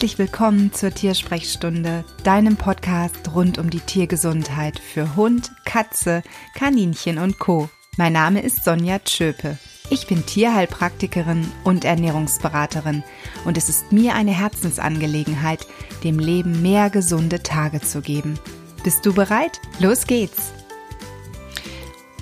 Herzlich 0.00 0.18
willkommen 0.18 0.72
zur 0.72 0.94
Tiersprechstunde, 0.94 2.06
deinem 2.24 2.56
Podcast 2.56 3.34
rund 3.34 3.58
um 3.58 3.68
die 3.68 3.80
Tiergesundheit 3.80 4.78
für 4.78 5.14
Hund, 5.14 5.52
Katze, 5.66 6.22
Kaninchen 6.54 7.18
und 7.18 7.38
Co. 7.38 7.68
Mein 7.98 8.14
Name 8.14 8.40
ist 8.40 8.64
Sonja 8.64 9.00
Tschöpe. 9.00 9.58
Ich 9.90 10.06
bin 10.06 10.24
Tierheilpraktikerin 10.24 11.46
und 11.64 11.84
Ernährungsberaterin 11.84 13.04
und 13.44 13.58
es 13.58 13.68
ist 13.68 13.92
mir 13.92 14.14
eine 14.14 14.30
Herzensangelegenheit, 14.30 15.66
dem 16.02 16.18
Leben 16.18 16.62
mehr 16.62 16.88
gesunde 16.88 17.42
Tage 17.42 17.82
zu 17.82 18.00
geben. 18.00 18.38
Bist 18.82 19.04
du 19.04 19.12
bereit? 19.12 19.60
Los 19.80 20.06
geht's! 20.06 20.52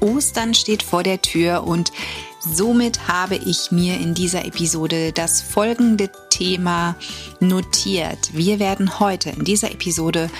Ostern 0.00 0.52
steht 0.54 0.82
vor 0.82 1.04
der 1.04 1.22
Tür 1.22 1.62
und 1.64 1.92
somit 2.40 3.06
habe 3.06 3.36
ich 3.36 3.70
mir 3.70 4.00
in 4.00 4.14
dieser 4.14 4.44
Episode 4.44 5.12
das 5.12 5.42
folgende 5.42 6.10
Thema 6.38 6.94
notiert. 7.40 8.30
Wir 8.32 8.60
werden 8.60 9.00
heute 9.00 9.30
in 9.30 9.44
dieser 9.44 9.72
Episode 9.72 10.30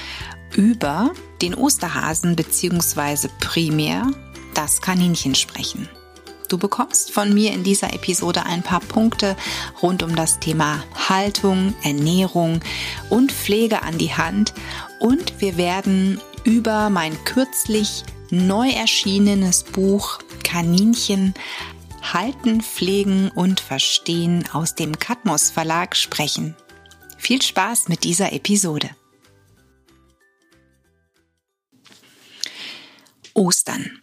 über 0.55 1.11
den 1.43 1.57
Osterhasen 1.57 2.37
bzw. 2.37 3.29
primär 3.41 4.07
das 4.55 4.81
Kaninchen 4.81 5.35
sprechen. 5.35 5.89
Du 6.49 6.57
bekommst 6.57 7.11
von 7.11 7.35
mir 7.35 7.53
in 7.53 7.65
dieser 7.65 7.93
Episode 7.93 8.47
ein 8.47 8.63
paar 8.63 8.81
Punkte 8.81 9.37
rund 9.83 10.05
um 10.05 10.15
das 10.15 10.39
Thema 10.39 10.85
Haltung, 11.09 11.75
Ernährung 11.83 12.61
und 13.11 13.33
Pflege 13.33 13.83
an 13.83 13.99
die 13.99 14.15
Hand 14.15 14.55
und 15.01 15.41
wir 15.41 15.57
werden 15.57 16.21
über 16.45 16.91
mein 16.91 17.13
kürzlich 17.25 18.05
neu 18.31 18.71
erschienenes 18.71 19.65
Buch 19.65 20.21
Kaninchen 20.45 21.35
Halten, 22.03 22.63
Pflegen 22.63 23.31
und 23.31 23.61
Verstehen 23.61 24.49
aus 24.53 24.75
dem 24.75 24.99
Katmos 24.99 25.51
Verlag 25.51 25.97
sprechen. 25.97 26.57
Viel 27.19 27.43
Spaß 27.43 27.89
mit 27.89 28.05
dieser 28.05 28.33
Episode. 28.33 28.91
Ostern. 33.35 34.01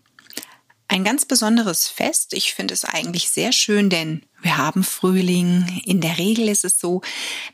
Ein 0.87 1.03
ganz 1.03 1.25
besonderes 1.25 1.87
Fest. 1.87 2.33
Ich 2.33 2.53
finde 2.53 2.73
es 2.73 2.85
eigentlich 2.85 3.29
sehr 3.29 3.51
schön, 3.51 3.89
denn 3.89 4.21
wir 4.41 4.57
haben 4.57 4.83
Frühling. 4.83 5.81
In 5.85 5.99
der 5.99 6.17
Regel 6.19 6.47
ist 6.47 6.63
es 6.63 6.79
so, 6.79 7.01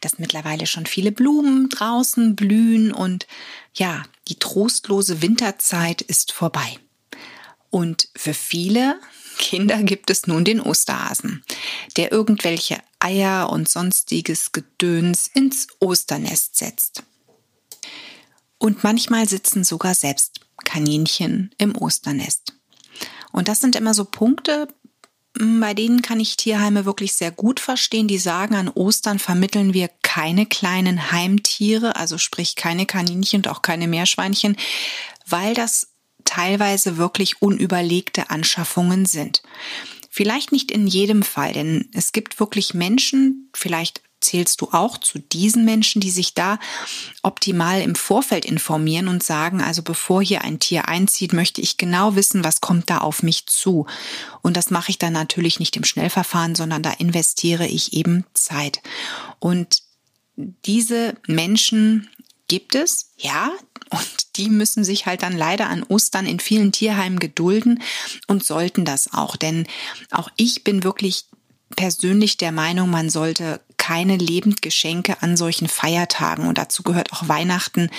dass 0.01 0.19
mittlerweile 0.19 0.67
schon 0.67 0.85
viele 0.85 1.11
Blumen 1.11 1.69
draußen 1.69 2.35
blühen 2.35 2.91
und 2.91 3.25
ja, 3.73 4.03
die 4.27 4.37
trostlose 4.37 5.21
Winterzeit 5.21 6.01
ist 6.01 6.33
vorbei. 6.33 6.77
Und 7.69 8.09
für 8.15 8.33
viele 8.33 8.99
Kinder 9.37 9.83
gibt 9.83 10.09
es 10.09 10.27
nun 10.27 10.45
den 10.45 10.61
Osterhasen, 10.61 11.43
der 11.97 12.11
irgendwelche 12.11 12.77
Eier 12.99 13.49
und 13.49 13.69
sonstiges 13.69 14.51
Gedöns 14.51 15.27
ins 15.33 15.67
Osternest 15.79 16.57
setzt. 16.57 17.03
Und 18.57 18.83
manchmal 18.83 19.27
sitzen 19.27 19.63
sogar 19.63 19.95
selbst 19.95 20.41
Kaninchen 20.63 21.51
im 21.57 21.75
Osternest. 21.75 22.53
Und 23.31 23.47
das 23.47 23.59
sind 23.59 23.75
immer 23.75 23.93
so 23.93 24.05
Punkte, 24.05 24.67
hm, 25.37 25.59
bei 25.59 25.73
denen 25.73 26.01
kann 26.01 26.19
ich 26.19 26.37
Tierheime 26.37 26.85
wirklich 26.85 27.13
sehr 27.13 27.31
gut 27.31 27.59
verstehen. 27.59 28.07
Die 28.07 28.17
sagen, 28.17 28.55
an 28.55 28.69
Ostern 28.69 29.19
vermitteln 29.19 29.73
wir 29.73 29.89
keine 30.03 30.45
kleinen 30.45 31.11
Heimtiere, 31.11 31.95
also 31.95 32.17
sprich 32.17 32.55
keine 32.55 32.85
Kaninchen 32.85 33.39
und 33.39 33.47
auch 33.47 33.61
keine 33.61 33.87
Meerschweinchen, 33.87 34.57
weil 35.25 35.53
das 35.53 35.90
teilweise 36.25 36.97
wirklich 36.97 37.41
unüberlegte 37.41 38.29
Anschaffungen 38.29 39.05
sind. 39.05 39.41
Vielleicht 40.09 40.51
nicht 40.51 40.71
in 40.71 40.87
jedem 40.87 41.23
Fall, 41.23 41.53
denn 41.53 41.89
es 41.93 42.11
gibt 42.11 42.39
wirklich 42.39 42.73
Menschen, 42.73 43.49
vielleicht 43.53 44.01
zählst 44.21 44.61
du 44.61 44.69
auch 44.71 44.97
zu 44.97 45.19
diesen 45.19 45.65
Menschen, 45.65 45.99
die 45.99 46.11
sich 46.11 46.33
da 46.33 46.59
optimal 47.23 47.81
im 47.81 47.95
Vorfeld 47.95 48.45
informieren 48.45 49.07
und 49.07 49.23
sagen, 49.23 49.61
also 49.61 49.81
bevor 49.81 50.21
hier 50.21 50.43
ein 50.43 50.59
Tier 50.59 50.87
einzieht, 50.87 51.33
möchte 51.33 51.59
ich 51.59 51.77
genau 51.77 52.15
wissen, 52.15 52.43
was 52.43 52.61
kommt 52.61 52.89
da 52.89 52.99
auf 52.99 53.23
mich 53.23 53.47
zu. 53.47 53.87
Und 54.41 54.55
das 54.57 54.69
mache 54.69 54.91
ich 54.91 54.99
dann 54.99 55.13
natürlich 55.13 55.59
nicht 55.59 55.75
im 55.75 55.83
Schnellverfahren, 55.83 56.55
sondern 56.55 56.83
da 56.83 56.91
investiere 56.91 57.67
ich 57.67 57.93
eben 57.93 58.25
Zeit. 58.33 58.81
Und 59.39 59.81
diese 60.37 61.15
Menschen 61.27 62.09
gibt 62.51 62.75
es, 62.75 63.13
ja, 63.17 63.49
und 63.91 64.35
die 64.35 64.49
müssen 64.49 64.83
sich 64.83 65.05
halt 65.05 65.23
dann 65.23 65.37
leider 65.37 65.69
an 65.69 65.83
Ostern 65.83 66.25
in 66.25 66.41
vielen 66.41 66.73
Tierheimen 66.73 67.17
gedulden 67.17 67.81
und 68.27 68.43
sollten 68.43 68.83
das 68.83 69.13
auch. 69.13 69.37
Denn 69.37 69.67
auch 70.09 70.29
ich 70.35 70.65
bin 70.65 70.83
wirklich 70.83 71.27
persönlich 71.77 72.35
der 72.35 72.51
Meinung, 72.51 72.89
man 72.89 73.09
sollte 73.09 73.61
keine 73.77 74.17
Lebendgeschenke 74.17 75.21
an 75.21 75.37
solchen 75.37 75.69
Feiertagen 75.69 76.45
und 76.45 76.57
dazu 76.57 76.83
gehört 76.83 77.13
auch 77.13 77.29
Weihnachten 77.29 77.89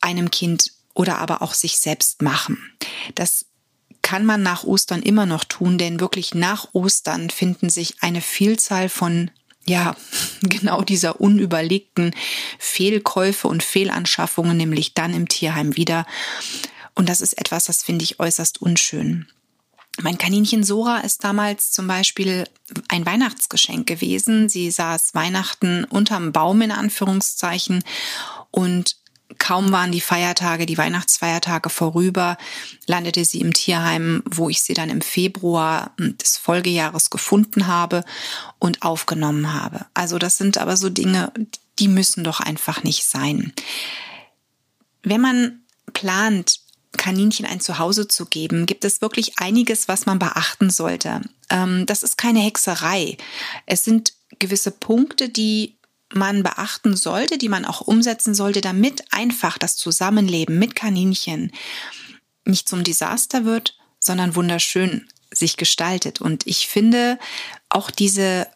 einem 0.00 0.30
Kind 0.30 0.70
oder 0.94 1.18
aber 1.18 1.42
auch 1.42 1.54
sich 1.54 1.78
selbst 1.78 2.22
machen. 2.22 2.58
Das 3.16 3.46
kann 4.00 4.24
man 4.24 4.44
nach 4.44 4.62
Ostern 4.62 5.02
immer 5.02 5.26
noch 5.26 5.42
tun, 5.42 5.76
denn 5.76 5.98
wirklich 5.98 6.36
nach 6.36 6.68
Ostern 6.72 7.30
finden 7.30 7.68
sich 7.68 7.96
eine 8.00 8.20
Vielzahl 8.20 8.88
von 8.88 9.32
ja, 9.66 9.96
genau 10.42 10.82
dieser 10.82 11.20
unüberlegten 11.20 12.14
Fehlkäufe 12.58 13.48
und 13.48 13.62
Fehlanschaffungen, 13.62 14.56
nämlich 14.56 14.94
dann 14.94 15.14
im 15.14 15.28
Tierheim 15.28 15.76
wieder. 15.76 16.06
Und 16.94 17.08
das 17.08 17.20
ist 17.20 17.34
etwas, 17.34 17.66
das 17.66 17.82
finde 17.82 18.04
ich 18.04 18.20
äußerst 18.20 18.60
unschön. 18.60 19.26
Mein 20.00 20.18
Kaninchen 20.18 20.64
Sora 20.64 21.00
ist 21.00 21.22
damals 21.22 21.70
zum 21.70 21.86
Beispiel 21.86 22.44
ein 22.88 23.04
Weihnachtsgeschenk 23.04 23.86
gewesen. 23.86 24.48
Sie 24.48 24.70
saß 24.70 25.14
Weihnachten 25.14 25.84
unterm 25.84 26.32
Baum 26.32 26.62
in 26.62 26.72
Anführungszeichen 26.72 27.84
und 28.50 28.96
kaum 29.38 29.72
waren 29.72 29.92
die 29.92 30.00
Feiertage, 30.00 30.66
die 30.66 30.78
Weihnachtsfeiertage 30.78 31.70
vorüber, 31.70 32.36
landete 32.86 33.24
sie 33.24 33.40
im 33.40 33.52
Tierheim, 33.52 34.22
wo 34.28 34.48
ich 34.48 34.62
sie 34.62 34.74
dann 34.74 34.90
im 34.90 35.00
Februar 35.00 35.94
des 35.98 36.36
Folgejahres 36.36 37.10
gefunden 37.10 37.66
habe 37.66 38.04
und 38.58 38.82
aufgenommen 38.82 39.52
habe. 39.52 39.86
Also 39.94 40.18
das 40.18 40.38
sind 40.38 40.58
aber 40.58 40.76
so 40.76 40.88
Dinge, 40.88 41.32
die 41.78 41.88
müssen 41.88 42.24
doch 42.24 42.40
einfach 42.40 42.84
nicht 42.84 43.04
sein. 43.04 43.52
Wenn 45.02 45.20
man 45.20 45.62
plant, 45.92 46.60
Kaninchen 46.96 47.46
ein 47.46 47.60
Zuhause 47.60 48.06
zu 48.06 48.26
geben, 48.26 48.66
gibt 48.66 48.84
es 48.84 49.00
wirklich 49.00 49.38
einiges, 49.38 49.88
was 49.88 50.06
man 50.06 50.18
beachten 50.18 50.70
sollte. 50.70 51.22
Ähm, 51.48 51.86
das 51.86 52.02
ist 52.02 52.18
keine 52.18 52.40
Hexerei. 52.40 53.16
Es 53.66 53.84
sind 53.84 54.12
gewisse 54.38 54.70
Punkte, 54.70 55.28
die 55.28 55.76
man 56.14 56.42
beachten 56.42 56.96
sollte, 56.96 57.38
die 57.38 57.48
man 57.48 57.64
auch 57.64 57.80
umsetzen 57.80 58.34
sollte, 58.34 58.60
damit 58.60 59.04
einfach 59.12 59.58
das 59.58 59.76
Zusammenleben 59.76 60.58
mit 60.58 60.74
Kaninchen 60.74 61.52
nicht 62.44 62.68
zum 62.68 62.84
Desaster 62.84 63.44
wird, 63.44 63.76
sondern 63.98 64.34
wunderschön 64.34 65.08
sich 65.30 65.56
gestaltet. 65.56 66.20
Und 66.20 66.46
ich 66.46 66.68
finde 66.68 67.18
auch 67.68 67.90
diese 67.90 68.48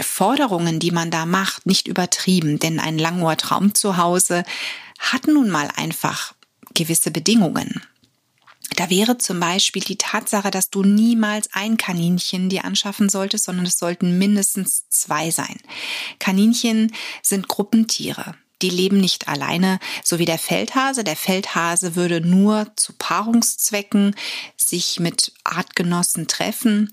Forderungen, 0.00 0.80
die 0.80 0.90
man 0.90 1.10
da 1.10 1.26
macht, 1.26 1.66
nicht 1.66 1.88
übertrieben, 1.88 2.58
denn 2.58 2.80
ein 2.80 2.98
Langohr-Traum 2.98 3.74
zu 3.74 3.96
Hause 3.96 4.44
hat 4.98 5.26
nun 5.26 5.50
mal 5.50 5.68
einfach 5.76 6.34
gewisse 6.74 7.10
Bedingungen. 7.10 7.82
Da 8.76 8.88
wäre 8.88 9.18
zum 9.18 9.40
Beispiel 9.40 9.82
die 9.82 9.98
Tatsache, 9.98 10.50
dass 10.50 10.70
du 10.70 10.82
niemals 10.82 11.50
ein 11.52 11.76
Kaninchen 11.76 12.48
dir 12.48 12.64
anschaffen 12.64 13.08
solltest, 13.08 13.44
sondern 13.44 13.66
es 13.66 13.78
sollten 13.78 14.18
mindestens 14.18 14.88
zwei 14.88 15.30
sein. 15.30 15.56
Kaninchen 16.18 16.92
sind 17.22 17.48
Gruppentiere. 17.48 18.34
Die 18.62 18.70
leben 18.70 19.00
nicht 19.00 19.28
alleine, 19.28 19.78
so 20.04 20.18
wie 20.18 20.26
der 20.26 20.38
Feldhase. 20.38 21.02
Der 21.02 21.16
Feldhase 21.16 21.96
würde 21.96 22.20
nur 22.20 22.70
zu 22.76 22.92
Paarungszwecken 22.92 24.14
sich 24.56 25.00
mit 25.00 25.32
Artgenossen 25.44 26.26
treffen. 26.28 26.90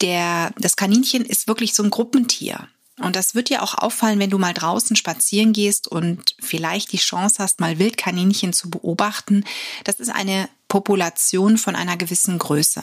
Der, 0.00 0.52
das 0.58 0.76
Kaninchen 0.76 1.24
ist 1.24 1.48
wirklich 1.48 1.74
so 1.74 1.82
ein 1.82 1.90
Gruppentier. 1.90 2.68
Und 2.98 3.14
das 3.14 3.34
wird 3.34 3.50
dir 3.50 3.62
auch 3.62 3.74
auffallen, 3.74 4.18
wenn 4.18 4.30
du 4.30 4.38
mal 4.38 4.54
draußen 4.54 4.96
spazieren 4.96 5.52
gehst 5.52 5.86
und 5.86 6.34
vielleicht 6.40 6.92
die 6.92 6.98
Chance 6.98 7.42
hast, 7.42 7.60
mal 7.60 7.78
Wildkaninchen 7.78 8.54
zu 8.54 8.70
beobachten. 8.70 9.44
Das 9.84 10.00
ist 10.00 10.08
eine 10.08 10.48
Population 10.68 11.58
von 11.58 11.76
einer 11.76 11.96
gewissen 11.96 12.38
Größe. 12.38 12.82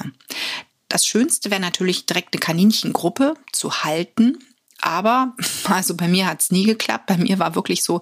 Das 0.89 1.05
Schönste 1.05 1.49
wäre 1.49 1.61
natürlich 1.61 2.05
direkt 2.05 2.33
eine 2.33 2.39
Kaninchengruppe 2.39 3.33
zu 3.51 3.83
halten. 3.83 4.37
Aber, 4.79 5.33
also 5.63 5.95
bei 5.95 6.07
mir 6.07 6.27
hat 6.27 6.41
es 6.41 6.51
nie 6.51 6.65
geklappt. 6.65 7.07
Bei 7.07 7.17
mir 7.17 7.39
war 7.39 7.55
wirklich 7.55 7.83
so, 7.83 8.01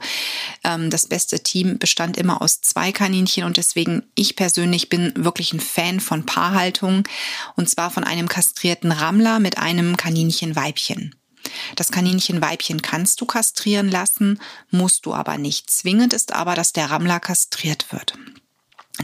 ähm, 0.63 0.89
das 0.89 1.05
beste 1.07 1.41
Team 1.41 1.77
bestand 1.77 2.17
immer 2.17 2.41
aus 2.41 2.61
zwei 2.61 2.91
Kaninchen 2.91 3.43
und 3.43 3.57
deswegen, 3.57 4.03
ich 4.15 4.35
persönlich 4.35 4.89
bin 4.89 5.13
wirklich 5.15 5.53
ein 5.53 5.59
Fan 5.59 5.99
von 5.99 6.25
Paarhaltung 6.25 7.07
und 7.55 7.69
zwar 7.69 7.91
von 7.91 8.03
einem 8.03 8.27
kastrierten 8.27 8.91
Rammler 8.91 9.39
mit 9.39 9.57
einem 9.57 9.95
Kaninchenweibchen. 9.95 11.15
Das 11.75 11.91
Kaninchenweibchen 11.91 12.81
kannst 12.81 13.21
du 13.21 13.25
kastrieren 13.25 13.89
lassen, 13.89 14.39
musst 14.69 15.05
du 15.05 15.13
aber 15.13 15.37
nicht. 15.37 15.69
Zwingend 15.69 16.13
ist 16.13 16.33
aber, 16.33 16.55
dass 16.55 16.73
der 16.73 16.89
Rammler 16.89 17.19
kastriert 17.19 17.91
wird. 17.91 18.17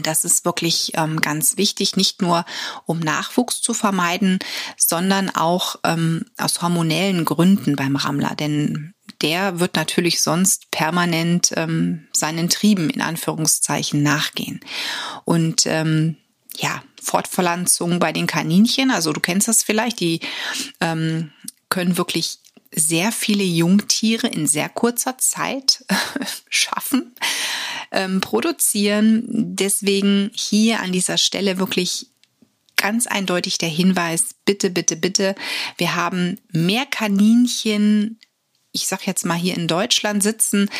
Das 0.02 0.24
ist 0.24 0.44
wirklich 0.44 0.92
ähm, 0.94 1.20
ganz 1.20 1.56
wichtig, 1.56 1.96
nicht 1.96 2.22
nur 2.22 2.44
um 2.86 2.98
Nachwuchs 3.00 3.60
zu 3.60 3.74
vermeiden, 3.74 4.38
sondern 4.76 5.30
auch 5.30 5.76
ähm, 5.84 6.24
aus 6.36 6.62
hormonellen 6.62 7.24
Gründen 7.24 7.76
beim 7.76 7.96
Rammler. 7.96 8.34
Denn 8.34 8.94
der 9.22 9.60
wird 9.60 9.76
natürlich 9.76 10.22
sonst 10.22 10.70
permanent 10.70 11.52
ähm, 11.56 12.06
seinen 12.12 12.48
Trieben 12.48 12.90
in 12.90 13.00
Anführungszeichen 13.00 14.02
nachgehen. 14.02 14.60
Und 15.24 15.66
ähm, 15.66 16.16
ja, 16.56 16.82
Fortpflanzung 17.02 17.98
bei 17.98 18.12
den 18.12 18.26
Kaninchen, 18.26 18.90
also 18.90 19.12
du 19.12 19.20
kennst 19.20 19.48
das 19.48 19.62
vielleicht, 19.62 20.00
die 20.00 20.20
ähm, 20.80 21.32
können 21.68 21.96
wirklich 21.96 22.38
sehr 22.74 23.12
viele 23.12 23.44
Jungtiere 23.44 24.26
in 24.26 24.46
sehr 24.46 24.68
kurzer 24.68 25.18
Zeit 25.18 25.84
schaffen, 26.48 27.14
ähm, 27.90 28.20
produzieren. 28.20 29.24
Deswegen 29.28 30.30
hier 30.34 30.80
an 30.80 30.92
dieser 30.92 31.18
Stelle 31.18 31.58
wirklich 31.58 32.08
ganz 32.76 33.06
eindeutig 33.06 33.58
der 33.58 33.68
Hinweis, 33.68 34.34
bitte, 34.44 34.70
bitte, 34.70 34.96
bitte, 34.96 35.34
wir 35.76 35.94
haben 35.94 36.38
mehr 36.52 36.86
Kaninchen, 36.86 38.20
ich 38.72 38.86
sag 38.86 39.06
jetzt 39.06 39.24
mal 39.24 39.36
hier 39.36 39.56
in 39.56 39.66
Deutschland 39.66 40.22
sitzen, 40.22 40.70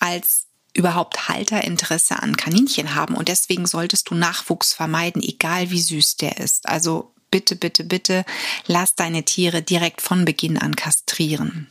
als 0.00 0.46
überhaupt 0.74 1.28
Halterinteresse 1.28 2.20
an 2.20 2.36
Kaninchen 2.36 2.94
haben. 2.94 3.14
Und 3.14 3.28
deswegen 3.28 3.66
solltest 3.66 4.10
du 4.10 4.14
Nachwuchs 4.14 4.74
vermeiden, 4.74 5.22
egal 5.22 5.70
wie 5.70 5.80
süß 5.80 6.16
der 6.16 6.38
ist. 6.38 6.68
Also 6.68 7.14
bitte, 7.36 7.54
bitte, 7.54 7.84
bitte, 7.84 8.24
lass 8.66 8.94
deine 8.94 9.22
Tiere 9.22 9.60
direkt 9.60 10.00
von 10.00 10.24
Beginn 10.24 10.56
an 10.56 10.74
kastrieren. 10.74 11.68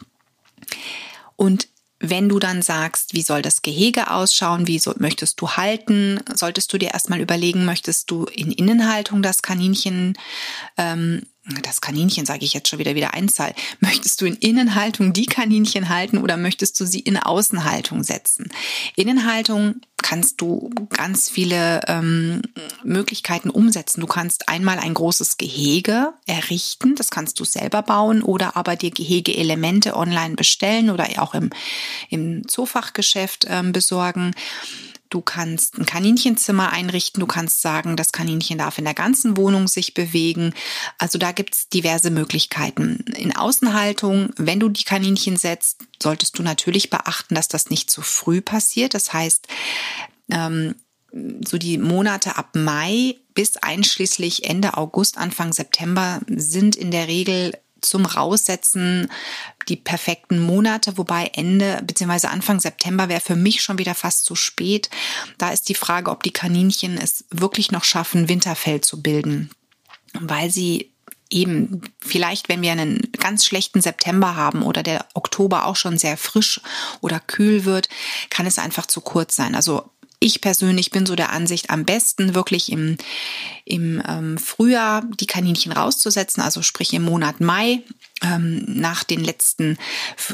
Und 1.35 1.67
wenn 1.99 2.29
du 2.29 2.37
dann 2.37 2.61
sagst, 2.61 3.15
wie 3.15 3.23
soll 3.23 3.41
das 3.41 3.63
Gehege 3.63 4.11
ausschauen, 4.11 4.67
wie 4.67 4.77
so, 4.77 4.93
möchtest 4.99 5.41
du 5.41 5.49
halten, 5.49 6.19
solltest 6.35 6.71
du 6.71 6.77
dir 6.77 6.91
erstmal 6.91 7.19
überlegen, 7.19 7.65
möchtest 7.65 8.11
du 8.11 8.25
in 8.25 8.51
Innenhaltung 8.51 9.23
das 9.23 9.41
Kaninchen 9.41 10.15
ähm, 10.77 11.23
das 11.61 11.81
Kaninchen 11.81 12.25
sage 12.25 12.43
ich 12.43 12.53
jetzt 12.53 12.69
schon 12.69 12.79
wieder 12.79 12.95
wieder 12.95 13.13
Einzahl. 13.13 13.53
Möchtest 13.79 14.21
du 14.21 14.25
in 14.25 14.35
Innenhaltung 14.35 15.13
die 15.13 15.27
Kaninchen 15.27 15.89
halten 15.89 16.17
oder 16.17 16.37
möchtest 16.37 16.79
du 16.79 16.85
sie 16.85 16.99
in 16.99 17.17
Außenhaltung 17.17 18.03
setzen? 18.03 18.51
Innenhaltung 18.95 19.81
kannst 20.01 20.41
du 20.41 20.69
ganz 20.89 21.29
viele 21.29 21.81
ähm, 21.87 22.41
Möglichkeiten 22.83 23.49
umsetzen. 23.49 24.01
Du 24.01 24.07
kannst 24.07 24.49
einmal 24.49 24.79
ein 24.79 24.93
großes 24.93 25.37
Gehege 25.37 26.13
errichten, 26.25 26.95
das 26.95 27.09
kannst 27.09 27.39
du 27.39 27.45
selber 27.45 27.81
bauen 27.81 28.21
oder 28.21 28.55
aber 28.55 28.75
dir 28.75 28.91
Gehegeelemente 28.91 29.95
online 29.95 30.35
bestellen 30.35 30.89
oder 30.89 31.07
auch 31.17 31.33
im, 31.33 31.49
im 32.09 32.47
Zoofachgeschäft 32.47 33.45
ähm, 33.49 33.71
besorgen. 33.71 34.33
Du 35.09 35.21
kannst 35.21 35.77
ein 35.77 35.85
Kaninchenzimmer 35.85 36.71
einrichten. 36.71 37.19
Du 37.19 37.27
kannst 37.27 37.61
sagen, 37.61 37.95
das 37.95 38.11
Kaninchen 38.11 38.57
darf 38.57 38.77
in 38.77 38.85
der 38.85 38.93
ganzen 38.93 39.37
Wohnung 39.37 39.67
sich 39.67 39.93
bewegen. 39.93 40.53
Also 40.97 41.17
da 41.17 41.31
gibt's 41.31 41.69
diverse 41.69 42.09
Möglichkeiten. 42.09 43.05
In 43.15 43.35
Außenhaltung, 43.35 44.31
wenn 44.37 44.59
du 44.59 44.69
die 44.69 44.83
Kaninchen 44.83 45.37
setzt, 45.37 45.83
solltest 46.01 46.37
du 46.37 46.43
natürlich 46.43 46.89
beachten, 46.89 47.35
dass 47.35 47.47
das 47.47 47.69
nicht 47.69 47.89
zu 47.91 48.01
früh 48.01 48.41
passiert. 48.41 48.93
Das 48.93 49.13
heißt, 49.13 49.47
ähm, 50.29 50.75
so 51.45 51.57
die 51.57 51.77
Monate 51.77 52.37
ab 52.37 52.49
Mai 52.55 53.15
bis 53.33 53.57
einschließlich 53.57 54.45
Ende 54.49 54.75
August, 54.77 55.17
Anfang 55.17 55.53
September 55.53 56.21
sind 56.27 56.75
in 56.75 56.91
der 56.91 57.07
Regel 57.07 57.53
zum 57.85 58.05
Raussetzen 58.05 59.11
die 59.69 59.75
perfekten 59.75 60.39
Monate, 60.39 60.97
wobei 60.97 61.31
Ende 61.33 61.81
bzw. 61.85 62.27
Anfang 62.27 62.59
September 62.59 63.09
wäre 63.09 63.21
für 63.21 63.35
mich 63.35 63.61
schon 63.61 63.77
wieder 63.77 63.95
fast 63.95 64.25
zu 64.25 64.35
spät. 64.35 64.89
Da 65.37 65.49
ist 65.49 65.69
die 65.69 65.75
Frage, 65.75 66.11
ob 66.11 66.23
die 66.23 66.33
Kaninchen 66.33 66.97
es 66.97 67.25
wirklich 67.29 67.71
noch 67.71 67.83
schaffen, 67.83 68.29
Winterfell 68.29 68.81
zu 68.81 69.01
bilden, 69.01 69.49
weil 70.13 70.51
sie 70.51 70.91
eben 71.29 71.81
vielleicht, 71.99 72.49
wenn 72.49 72.61
wir 72.61 72.71
einen 72.71 73.01
ganz 73.17 73.45
schlechten 73.45 73.81
September 73.81 74.35
haben 74.35 74.61
oder 74.61 74.83
der 74.83 75.05
Oktober 75.15 75.65
auch 75.65 75.75
schon 75.75 75.97
sehr 75.97 76.17
frisch 76.17 76.61
oder 77.01 77.19
kühl 77.19 77.65
wird, 77.65 77.89
kann 78.29 78.45
es 78.45 78.59
einfach 78.59 78.85
zu 78.85 79.01
kurz 79.01 79.35
sein. 79.35 79.55
Also 79.55 79.89
ich 80.19 80.41
persönlich 80.41 80.91
bin 80.91 81.05
so 81.05 81.15
der 81.15 81.31
Ansicht, 81.31 81.69
am 81.69 81.85
besten 81.85 82.35
wirklich 82.35 82.71
im, 82.71 82.97
im 83.65 84.01
ähm, 84.07 84.37
Frühjahr 84.37 85.03
die 85.19 85.27
Kaninchen 85.27 85.71
rauszusetzen, 85.71 86.41
also 86.41 86.61
sprich 86.61 86.93
im 86.93 87.03
Monat 87.03 87.41
Mai 87.41 87.81
ähm, 88.23 88.63
nach 88.67 89.03
den 89.03 89.23
letzten 89.23 89.77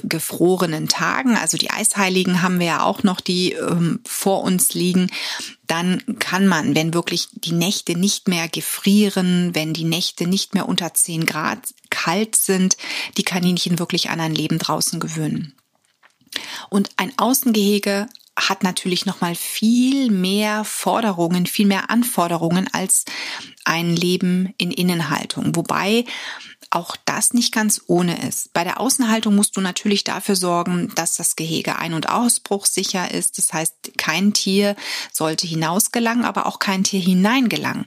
gefrorenen 0.03 0.87
Tagen. 0.87 1.35
Also 1.35 1.57
die 1.57 1.71
Eisheiligen 1.71 2.41
haben 2.41 2.59
wir 2.59 2.67
ja 2.67 2.83
auch 2.83 3.03
noch, 3.03 3.21
die 3.21 3.53
ähm, 3.53 4.01
vor 4.05 4.43
uns 4.43 4.73
liegen. 4.73 5.11
Dann 5.67 6.03
kann 6.19 6.47
man, 6.47 6.75
wenn 6.75 6.93
wirklich 6.93 7.29
die 7.31 7.53
Nächte 7.53 7.97
nicht 7.97 8.27
mehr 8.27 8.47
gefrieren, 8.47 9.55
wenn 9.55 9.73
die 9.73 9.85
Nächte 9.85 10.27
nicht 10.27 10.53
mehr 10.53 10.67
unter 10.69 10.93
10 10.93 11.25
Grad 11.25 11.59
kalt 11.89 12.35
sind, 12.35 12.77
die 13.17 13.23
Kaninchen 13.23 13.79
wirklich 13.79 14.09
an 14.09 14.19
ein 14.19 14.35
Leben 14.35 14.59
draußen 14.59 14.99
gewöhnen. 14.99 15.53
Und 16.69 16.89
ein 16.97 17.11
Außengehege 17.17 18.07
hat 18.49 18.63
natürlich 18.63 19.05
noch 19.05 19.21
mal 19.21 19.35
viel 19.35 20.11
mehr 20.11 20.63
Forderungen, 20.63 21.45
viel 21.45 21.67
mehr 21.67 21.89
Anforderungen 21.89 22.69
als 22.71 23.05
ein 23.65 23.95
Leben 23.95 24.53
in 24.57 24.71
Innenhaltung. 24.71 25.55
Wobei 25.55 26.05
auch 26.73 26.95
das 27.03 27.33
nicht 27.33 27.53
ganz 27.53 27.81
ohne 27.87 28.25
ist. 28.25 28.53
Bei 28.53 28.63
der 28.63 28.79
Außenhaltung 28.79 29.35
musst 29.35 29.57
du 29.57 29.61
natürlich 29.61 30.05
dafür 30.05 30.37
sorgen, 30.37 30.89
dass 30.95 31.15
das 31.15 31.35
Gehege 31.35 31.77
ein- 31.77 31.93
und 31.93 32.07
ausbruchsicher 32.07 33.11
ist. 33.11 33.37
Das 33.37 33.51
heißt, 33.51 33.97
kein 33.97 34.33
Tier 34.33 34.77
sollte 35.11 35.47
hinausgelangen, 35.47 36.23
aber 36.23 36.45
auch 36.45 36.59
kein 36.59 36.85
Tier 36.85 37.01
hineingelangen. 37.01 37.85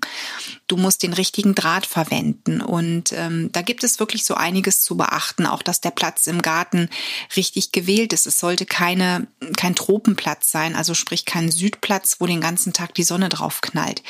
Du 0.67 0.76
musst 0.76 1.03
den 1.03 1.15
richtigen 1.15 1.55
Draht 1.55 1.87
verwenden 1.87 2.61
und 2.61 3.12
ähm, 3.12 3.50
da 3.53 3.62
gibt 3.62 3.85
es 3.85 4.00
wirklich 4.00 4.27
so 4.27 4.35
einiges 4.35 4.82
zu 4.82 4.99
beachten. 4.99 5.47
Auch, 5.47 5.62
dass 5.62 5.81
der 5.81 5.91
Platz 5.91 6.27
im 6.27 6.43
Garten 6.43 6.91
richtig 7.37 7.73
gewählt 7.73 8.12
ist. 8.12 8.27
Es 8.27 8.38
sollte 8.38 8.67
keine, 8.67 9.27
kein 9.56 9.75
Tropenplatz 9.75 10.50
sein, 10.50 10.77
also 10.77 10.93
sprich 10.93 11.25
kein 11.25 11.50
Südplatz, 11.50 12.17
wo 12.19 12.27
den 12.27 12.43
ganzen 12.43 12.75
Tag 12.75 12.94
die 12.94 13.03
Sonne 13.03 13.31
drauf 13.31 13.62
knallt. 13.62 14.03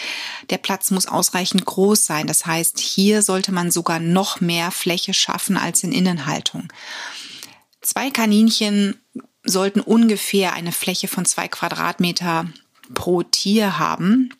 Der 0.51 0.59
Platz 0.59 0.91
muss 0.91 1.07
ausreichend 1.07 1.54
groß 1.61 2.07
sein. 2.07 2.27
Das 2.27 2.47
heißt, 2.47 2.79
hier 2.81 3.23
sollte 3.23 3.53
man 3.53 3.71
sogar 3.71 4.01
noch 4.01 4.41
mehr 4.41 4.55
mehr 4.55 4.71
Fläche 4.71 5.15
schaffen 5.15 5.57
als 5.57 5.83
in 5.83 5.93
Innenhaltung. 5.93 6.73
Zwei 7.81 8.11
Kaninchen 8.11 9.01
sollten 9.45 9.81
ungefähr 9.81 10.55
eine 10.55 10.73
Fläche 10.73 11.09
von 11.09 11.25
zwei 11.27 11.49
Quadratmeter 11.49 12.47
pro 12.95 13.23
Tier 13.23 13.79
haben. 13.79 14.31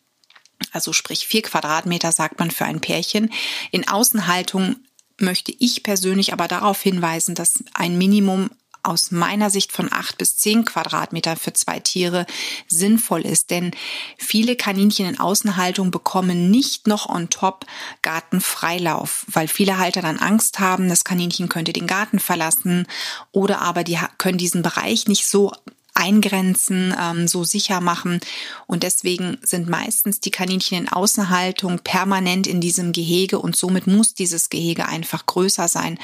Also 0.71 0.93
sprich 0.93 1.27
vier 1.27 1.41
Quadratmeter 1.41 2.11
sagt 2.11 2.39
man 2.39 2.49
für 2.49 2.65
ein 2.65 2.81
Pärchen. 2.81 3.31
In 3.71 3.87
Außenhaltung 3.87 4.77
möchte 5.19 5.53
ich 5.57 5.83
persönlich 5.83 6.33
aber 6.33 6.47
darauf 6.47 6.81
hinweisen, 6.81 7.35
dass 7.35 7.63
ein 7.73 7.97
Minimum 7.97 8.49
aus 8.85 9.11
meiner 9.11 9.49
Sicht 9.49 9.71
von 9.71 9.91
acht 9.91 10.17
bis 10.17 10.37
zehn 10.37 10.65
Quadratmeter 10.65 11.35
für 11.35 11.53
zwei 11.53 11.79
Tiere 11.79 12.25
sinnvoll 12.67 13.21
ist. 13.21 13.49
Denn 13.49 13.71
viele 14.17 14.55
Kaninchen 14.55 15.07
in 15.07 15.19
Außenhaltung 15.19 15.91
bekommen 15.91 16.51
nicht 16.51 16.87
noch 16.87 17.09
on 17.09 17.29
top 17.29 17.65
Gartenfreilauf, 18.01 19.25
weil 19.27 19.47
viele 19.47 19.77
Halter 19.77 20.01
dann 20.01 20.17
Angst 20.17 20.59
haben, 20.59 20.89
das 20.89 21.03
Kaninchen 21.03 21.49
könnte 21.49 21.73
den 21.73 21.87
Garten 21.87 22.19
verlassen 22.19 22.87
oder 23.31 23.61
aber 23.61 23.83
die 23.83 23.99
können 24.17 24.37
diesen 24.37 24.61
Bereich 24.61 25.07
nicht 25.07 25.27
so 25.27 25.51
eingrenzen, 25.95 26.93
ähm, 26.99 27.27
so 27.27 27.43
sicher 27.43 27.81
machen. 27.81 28.19
Und 28.67 28.83
deswegen 28.83 29.37
sind 29.41 29.67
meistens 29.69 30.19
die 30.19 30.31
Kaninchen 30.31 30.77
in 30.77 30.89
Außenhaltung 30.89 31.79
permanent 31.79 32.45
in 32.45 32.61
diesem 32.61 32.91
Gehege 32.91 33.39
und 33.39 33.55
somit 33.55 33.87
muss 33.87 34.13
dieses 34.13 34.49
Gehege 34.49 34.87
einfach 34.87 35.25
größer 35.25 35.67
sein 35.67 35.97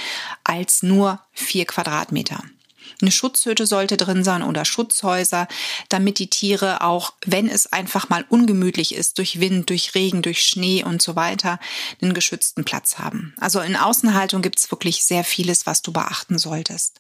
als 0.44 0.82
nur 0.82 1.20
vier 1.34 1.66
Quadratmeter. 1.66 2.42
Eine 3.02 3.12
Schutzhütte 3.12 3.66
sollte 3.66 3.98
drin 3.98 4.24
sein 4.24 4.44
oder 4.44 4.66
Schutzhäuser, 4.66 5.48
damit 5.90 6.20
die 6.20 6.30
Tiere 6.30 6.82
auch, 6.82 7.14
wenn 7.26 7.48
es 7.48 7.72
einfach 7.72 8.10
mal 8.10 8.26
ungemütlich 8.30 8.96
ist, 8.96 9.18
durch 9.18 9.40
Wind, 9.40 9.70
durch 9.70 9.96
Regen, 9.96 10.22
durch 10.22 10.44
Schnee 10.44 10.84
und 10.84 11.02
so 11.02 11.16
weiter, 11.16 11.60
einen 12.02 12.14
geschützten 12.14 12.64
Platz 12.64 12.98
haben. 13.00 13.34
Also 13.40 13.60
in 13.60 13.76
Außenhaltung 13.76 14.42
gibt 14.42 14.60
es 14.60 14.72
wirklich 14.72 15.04
sehr 15.04 15.24
vieles, 15.24 15.66
was 15.66 15.82
du 15.82 15.92
beachten 15.92 16.38
solltest. 16.38 17.00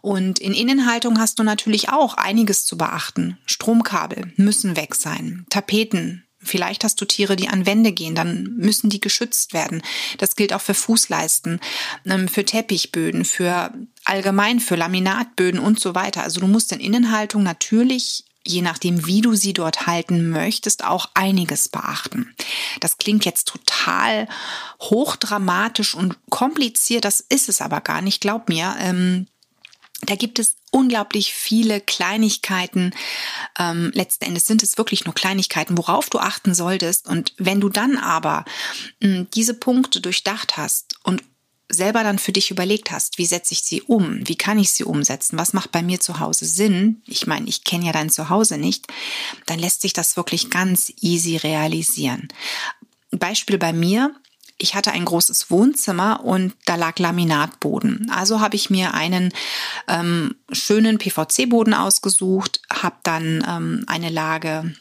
Und 0.00 0.38
in 0.38 0.54
Innenhaltung 0.54 1.18
hast 1.18 1.38
du 1.38 1.42
natürlich 1.42 1.90
auch 1.90 2.14
einiges 2.14 2.64
zu 2.64 2.76
beachten. 2.76 3.38
Stromkabel 3.46 4.32
müssen 4.36 4.76
weg 4.76 4.94
sein. 4.94 5.46
Tapeten 5.50 6.24
Vielleicht 6.42 6.84
hast 6.84 7.00
du 7.00 7.04
Tiere, 7.04 7.36
die 7.36 7.48
an 7.48 7.66
Wände 7.66 7.92
gehen, 7.92 8.14
dann 8.14 8.54
müssen 8.56 8.88
die 8.88 9.00
geschützt 9.00 9.52
werden. 9.52 9.82
Das 10.18 10.36
gilt 10.36 10.52
auch 10.52 10.60
für 10.60 10.74
Fußleisten, 10.74 11.60
ähm, 12.06 12.28
für 12.28 12.44
Teppichböden, 12.44 13.24
für 13.24 13.72
allgemein 14.04 14.60
für 14.60 14.76
Laminatböden 14.76 15.60
und 15.60 15.78
so 15.78 15.94
weiter. 15.94 16.22
Also 16.22 16.40
du 16.40 16.46
musst 16.46 16.72
in 16.72 16.80
Innenhaltung 16.80 17.42
natürlich 17.42 18.24
je 18.46 18.62
nachdem, 18.62 19.06
wie 19.06 19.20
du 19.20 19.34
sie 19.34 19.52
dort 19.52 19.86
halten 19.86 20.30
möchtest, 20.30 20.84
auch 20.84 21.10
einiges 21.14 21.68
beachten. 21.68 22.34
Das 22.80 22.96
klingt 22.96 23.24
jetzt 23.24 23.48
total 23.48 24.28
hochdramatisch 24.80 25.94
und 25.94 26.16
kompliziert, 26.30 27.04
das 27.04 27.20
ist 27.20 27.48
es 27.48 27.60
aber 27.60 27.80
gar 27.82 28.00
nicht, 28.00 28.20
glaub 28.20 28.48
mir. 28.48 28.76
Ähm, 28.78 29.26
da 30.02 30.14
gibt 30.14 30.38
es 30.38 30.56
unglaublich 30.70 31.34
viele 31.34 31.80
Kleinigkeiten. 31.80 32.94
Ähm, 33.58 33.90
letzten 33.94 34.24
Endes 34.24 34.46
sind 34.46 34.62
es 34.62 34.78
wirklich 34.78 35.04
nur 35.04 35.14
Kleinigkeiten, 35.14 35.76
worauf 35.76 36.08
du 36.10 36.18
achten 36.18 36.54
solltest. 36.54 37.06
Und 37.06 37.34
wenn 37.36 37.60
du 37.60 37.68
dann 37.68 37.96
aber 37.96 38.44
mh, 39.00 39.08
hm, 39.08 39.28
diese 39.34 39.54
Punkte 39.54 40.00
durchdacht 40.00 40.56
hast 40.56 40.96
und 41.02 41.22
selber 41.70 42.02
dann 42.02 42.18
für 42.18 42.32
dich 42.32 42.50
überlegt 42.50 42.90
hast, 42.90 43.18
wie 43.18 43.26
setze 43.26 43.54
ich 43.54 43.62
sie 43.62 43.82
um, 43.82 44.26
wie 44.26 44.36
kann 44.36 44.58
ich 44.58 44.72
sie 44.72 44.84
umsetzen, 44.84 45.38
was 45.38 45.52
macht 45.52 45.70
bei 45.70 45.82
mir 45.82 46.00
zu 46.00 46.18
Hause 46.18 46.44
Sinn, 46.44 47.02
ich 47.06 47.26
meine, 47.26 47.48
ich 47.48 47.62
kenne 47.62 47.86
ja 47.86 47.92
dein 47.92 48.10
Zuhause 48.10 48.58
nicht, 48.58 48.86
dann 49.46 49.60
lässt 49.60 49.82
sich 49.82 49.92
das 49.92 50.16
wirklich 50.16 50.50
ganz 50.50 50.92
easy 51.00 51.36
realisieren. 51.36 52.28
Beispiel 53.12 53.56
bei 53.56 53.72
mir, 53.72 54.14
ich 54.60 54.74
hatte 54.74 54.92
ein 54.92 55.04
großes 55.04 55.50
Wohnzimmer 55.50 56.24
und 56.24 56.54
da 56.66 56.76
lag 56.76 56.98
Laminatboden. 56.98 58.10
Also 58.14 58.40
habe 58.40 58.56
ich 58.56 58.70
mir 58.70 58.94
einen 58.94 59.32
ähm, 59.88 60.36
schönen 60.52 60.98
PVC-Boden 60.98 61.74
ausgesucht, 61.74 62.60
habe 62.72 62.96
dann 63.02 63.44
ähm, 63.48 63.84
eine 63.86 64.10
Lage 64.10 64.74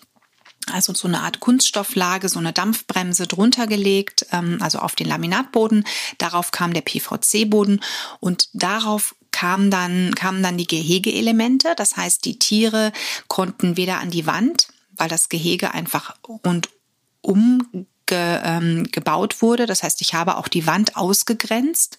also 0.72 0.94
so 0.94 1.08
eine 1.08 1.22
Art 1.22 1.40
Kunststofflage, 1.40 2.30
so 2.30 2.38
eine 2.38 2.54
Dampfbremse 2.54 3.26
drunter 3.26 3.66
gelegt, 3.66 4.28
ähm, 4.32 4.60
also 4.62 4.80
auf 4.80 4.96
den 4.96 5.08
Laminatboden. 5.08 5.84
Darauf 6.20 6.52
kam 6.52 6.74
der 6.74 6.82
PVC-Boden 6.82 7.82
und 8.20 8.50
darauf 8.54 9.16
kam 9.32 9.72
dann, 9.72 10.14
kamen 10.16 10.44
dann 10.44 10.58
die 10.58 10.68
Gehegeelemente. 10.68 11.74
Das 11.76 11.98
heißt, 11.98 12.26
die 12.26 12.38
Tiere 12.38 12.92
konnten 13.28 13.78
weder 13.78 14.00
an 14.00 14.12
die 14.12 14.26
Wand, 14.26 14.68
weil 14.92 15.10
das 15.10 15.30
Gehege 15.30 15.74
einfach 15.74 16.16
rundum 16.28 17.88
ge, 18.10 18.40
ähm, 18.44 18.90
gebaut 18.92 19.42
wurde. 19.42 19.66
Das 19.66 19.84
heißt, 19.84 20.02
ich 20.02 20.14
habe 20.14 20.36
auch 20.36 20.50
die 20.50 20.68
Wand 20.68 20.98
ausgegrenzt 20.98 21.98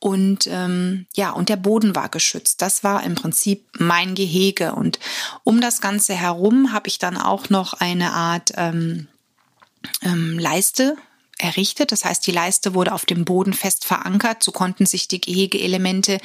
und 0.00 0.46
ähm, 0.46 1.06
ja, 1.16 1.30
und 1.30 1.48
der 1.48 1.56
Boden 1.56 1.96
war 1.96 2.08
geschützt. 2.08 2.62
Das 2.62 2.84
war 2.84 3.02
im 3.02 3.16
Prinzip 3.16 3.66
mein 3.78 4.14
Gehege. 4.14 4.74
Und 4.74 5.00
um 5.42 5.60
das 5.60 5.80
Ganze 5.80 6.14
herum 6.14 6.72
habe 6.72 6.86
ich 6.86 7.00
dann 7.00 7.16
auch 7.16 7.50
noch 7.50 7.74
eine 7.74 8.12
Art 8.12 8.52
ähm, 8.56 9.08
ähm, 10.02 10.38
Leiste 10.38 10.96
errichtet. 11.38 11.92
Das 11.92 12.04
heißt, 12.04 12.26
die 12.26 12.32
Leiste 12.32 12.74
wurde 12.74 12.92
auf 12.92 13.06
dem 13.06 13.24
Boden 13.24 13.52
fest 13.52 13.84
verankert. 13.84 14.42
So 14.42 14.52
konnten 14.52 14.86
sich 14.86 15.08
die 15.08 15.20
Gehegeelemente 15.20 16.18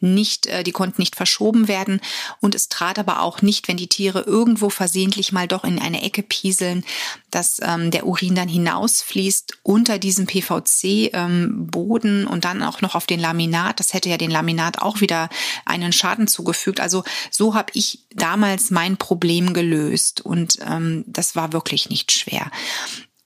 nicht, 0.00 0.46
äh, 0.46 0.62
die 0.62 0.72
konnten 0.72 1.00
nicht 1.02 1.16
verschoben 1.16 1.68
werden. 1.68 2.00
Und 2.40 2.54
es 2.54 2.68
trat 2.68 2.98
aber 2.98 3.20
auch 3.22 3.42
nicht, 3.42 3.68
wenn 3.68 3.76
die 3.76 3.88
Tiere 3.88 4.20
irgendwo 4.20 4.70
versehentlich 4.70 5.32
mal 5.32 5.48
doch 5.48 5.64
in 5.64 5.78
eine 5.78 6.02
Ecke 6.02 6.22
pieseln, 6.22 6.84
dass 7.30 7.60
ähm, 7.62 7.90
der 7.90 8.06
Urin 8.06 8.34
dann 8.34 8.48
hinausfließt 8.48 9.58
unter 9.62 9.98
diesem 9.98 10.26
PVC-Boden 10.26 12.22
ähm, 12.22 12.28
und 12.28 12.44
dann 12.44 12.62
auch 12.62 12.80
noch 12.80 12.94
auf 12.94 13.06
den 13.06 13.20
Laminat. 13.20 13.80
Das 13.80 13.94
hätte 13.94 14.08
ja 14.08 14.18
den 14.18 14.30
Laminat 14.30 14.80
auch 14.80 15.00
wieder 15.00 15.28
einen 15.64 15.92
Schaden 15.92 16.28
zugefügt. 16.28 16.80
Also 16.80 17.04
so 17.30 17.54
habe 17.54 17.72
ich 17.74 18.00
damals 18.14 18.70
mein 18.70 18.96
Problem 18.96 19.52
gelöst 19.52 20.20
und 20.20 20.58
ähm, 20.66 21.04
das 21.06 21.36
war 21.36 21.52
wirklich 21.52 21.88
nicht 21.88 22.12
schwer. 22.12 22.50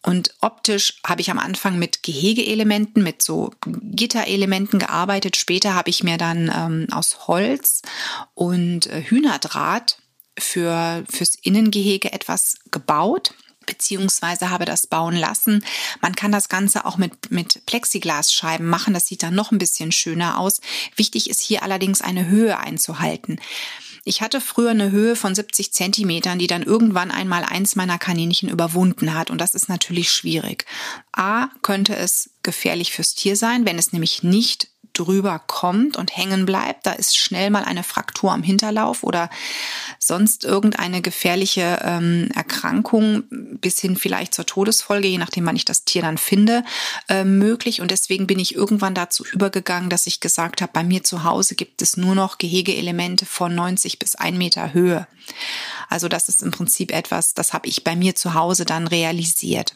Und 0.07 0.31
optisch 0.41 1.01
habe 1.05 1.21
ich 1.21 1.33
am 1.33 1.41
Anfang 1.41 1.81
mit 1.81 2.05
Gehegeelementen, 2.05 3.03
mit 3.03 3.23
so 3.23 3.51
Gitterelementen 3.67 4.79
gearbeitet. 4.79 5.37
Später 5.37 5.75
habe 5.75 5.91
ich 5.91 6.05
mir 6.05 6.17
dann 6.17 6.49
ähm, 6.55 6.87
aus 6.93 7.27
Holz 7.27 7.83
und 8.35 8.87
äh, 8.87 9.03
Hühnerdraht 9.03 9.99
für, 10.39 11.03
fürs 11.11 11.35
Innengehege 11.35 12.13
etwas 12.13 12.55
gebaut 12.71 13.35
beziehungsweise 13.67 14.51
habe 14.51 14.65
das 14.65 14.87
bauen 14.87 15.17
lassen. 15.17 15.65
Man 16.01 16.15
kann 16.15 16.31
das 16.31 16.49
Ganze 16.49 16.87
auch 16.87 16.99
mit, 16.99 17.33
mit 17.33 17.67
Plexiglasscheiben 17.67 18.65
machen. 18.65 18.95
Das 18.95 19.07
sieht 19.07 19.25
dann 19.25 19.35
noch 19.35 19.51
ein 19.51 19.59
bisschen 19.59 19.91
schöner 19.91 20.39
aus. 20.39 20.61
Wichtig 20.95 21.29
ist 21.29 21.41
hier 21.41 21.65
allerdings 21.65 22.01
eine 22.01 22.29
Höhe 22.29 22.57
einzuhalten. 22.59 23.41
Ich 24.09 24.23
hatte 24.23 24.41
früher 24.41 24.71
eine 24.71 24.93
Höhe 24.93 25.17
von 25.17 25.35
70 25.35 25.73
Zentimetern, 25.73 26.39
die 26.39 26.47
dann 26.47 26.63
irgendwann 26.63 27.11
einmal 27.11 27.43
eins 27.43 27.75
meiner 27.75 27.99
Kaninchen 27.99 28.49
überwunden 28.49 29.15
hat. 29.15 29.31
Und 29.33 29.41
das 29.41 29.57
ist 29.57 29.69
natürlich 29.69 30.13
schwierig. 30.13 30.65
A, 31.11 31.49
könnte 31.63 31.97
es 31.97 32.31
gefährlich 32.45 32.93
fürs 32.93 33.17
Tier 33.17 33.35
sein, 33.35 33.67
wenn 33.67 33.81
es 33.81 33.93
nämlich 33.93 34.23
nicht 34.23 34.69
drüber 34.99 35.41
kommt 35.47 35.97
und 35.97 36.17
hängen 36.17 36.47
bleibt. 36.47 36.87
Da 36.87 36.93
ist 36.93 37.17
schnell 37.17 37.51
mal 37.51 37.65
eine 37.65 37.83
Fraktur 37.83 38.33
am 38.33 38.43
Hinterlauf 38.43 39.03
oder 39.03 39.31
sonst 39.99 40.45
irgendeine 40.45 41.03
gefährliche 41.03 41.81
ähm, 41.83 42.29
Erkrankung 42.35 43.25
bis 43.31 43.79
hin 43.79 43.97
vielleicht 43.97 44.35
zur 44.35 44.47
Todesfolge, 44.47 45.09
je 45.09 45.19
nachdem, 45.19 45.47
wann 45.47 45.57
ich 45.57 45.65
das 45.65 45.85
Tier 45.85 46.03
dann 46.03 46.19
finde, 46.19 46.65
äh, 47.09 47.25
möglich. 47.25 47.81
Und 47.81 47.91
deswegen 47.91 48.27
bin 48.27 48.39
ich 48.39 48.55
irgendwann 48.55 48.95
dazu 48.95 49.25
übergegangen, 49.25 49.91
dass 49.91 50.07
ich 50.07 50.21
gesagt 50.21 50.63
habe, 50.63 50.73
bei 50.73 50.85
mir 50.85 51.05
zu 51.05 51.25
Hause 51.25 51.55
gibt 51.55 51.83
es 51.83 51.97
nur 51.97 52.15
noch 52.15 52.39
Gehegeelemente 52.39 53.27
von 53.27 53.55
90 53.55 53.99
bis 53.99 54.15
1 54.15 54.37
Meter 54.37 54.73
Höhe. 54.73 55.07
Also 55.89 56.09
das 56.09 56.29
ist 56.29 56.43
im 56.43 56.51
Prinzip 56.51 56.93
etwas, 56.93 57.35
das 57.35 57.53
habe 57.53 57.69
ich 57.69 57.85
bei 57.85 57.97
mir 57.97 58.15
zu 58.15 58.35
Hause 58.35 58.65
dann 58.65 58.87
realisiert. 58.87 59.75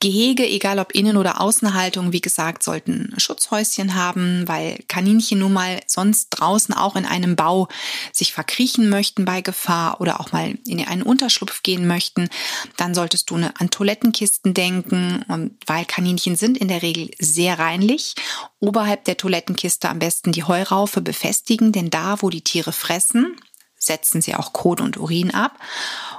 Gehege, 0.00 0.46
egal 0.46 0.78
ob 0.78 0.92
Innen- 0.92 1.16
oder 1.16 1.40
Außenhaltung, 1.40 2.12
wie 2.12 2.20
gesagt, 2.20 2.62
sollten 2.62 3.12
Schutzhäuschen 3.18 3.94
haben, 3.94 4.46
weil 4.46 4.82
Kaninchen 4.88 5.40
nun 5.40 5.52
mal 5.52 5.80
sonst 5.86 6.28
draußen 6.30 6.74
auch 6.74 6.96
in 6.96 7.04
einem 7.04 7.36
Bau 7.36 7.68
sich 8.12 8.32
verkriechen 8.32 8.88
möchten 8.88 9.24
bei 9.24 9.40
Gefahr 9.40 10.00
oder 10.00 10.20
auch 10.20 10.32
mal 10.32 10.56
in 10.66 10.84
einen 10.86 11.02
Unterschlupf 11.02 11.62
gehen 11.62 11.86
möchten. 11.86 12.28
Dann 12.76 12.94
solltest 12.94 13.30
du 13.30 13.36
an 13.36 13.70
Toilettenkisten 13.70 14.54
denken, 14.54 15.52
weil 15.66 15.84
Kaninchen 15.84 16.36
sind 16.36 16.56
in 16.56 16.68
der 16.68 16.82
Regel 16.82 17.10
sehr 17.18 17.58
reinlich. 17.58 18.14
Oberhalb 18.58 19.04
der 19.04 19.16
Toilettenkiste 19.16 19.88
am 19.88 19.98
besten 19.98 20.32
die 20.32 20.44
Heuraufe 20.44 21.00
befestigen, 21.00 21.72
denn 21.72 21.90
da, 21.90 22.22
wo 22.22 22.30
die 22.30 22.42
Tiere 22.42 22.72
fressen, 22.72 23.36
setzen 23.80 24.22
sie 24.22 24.34
auch 24.36 24.52
Kot 24.52 24.80
und 24.80 24.96
Urin 24.98 25.32
ab. 25.32 25.58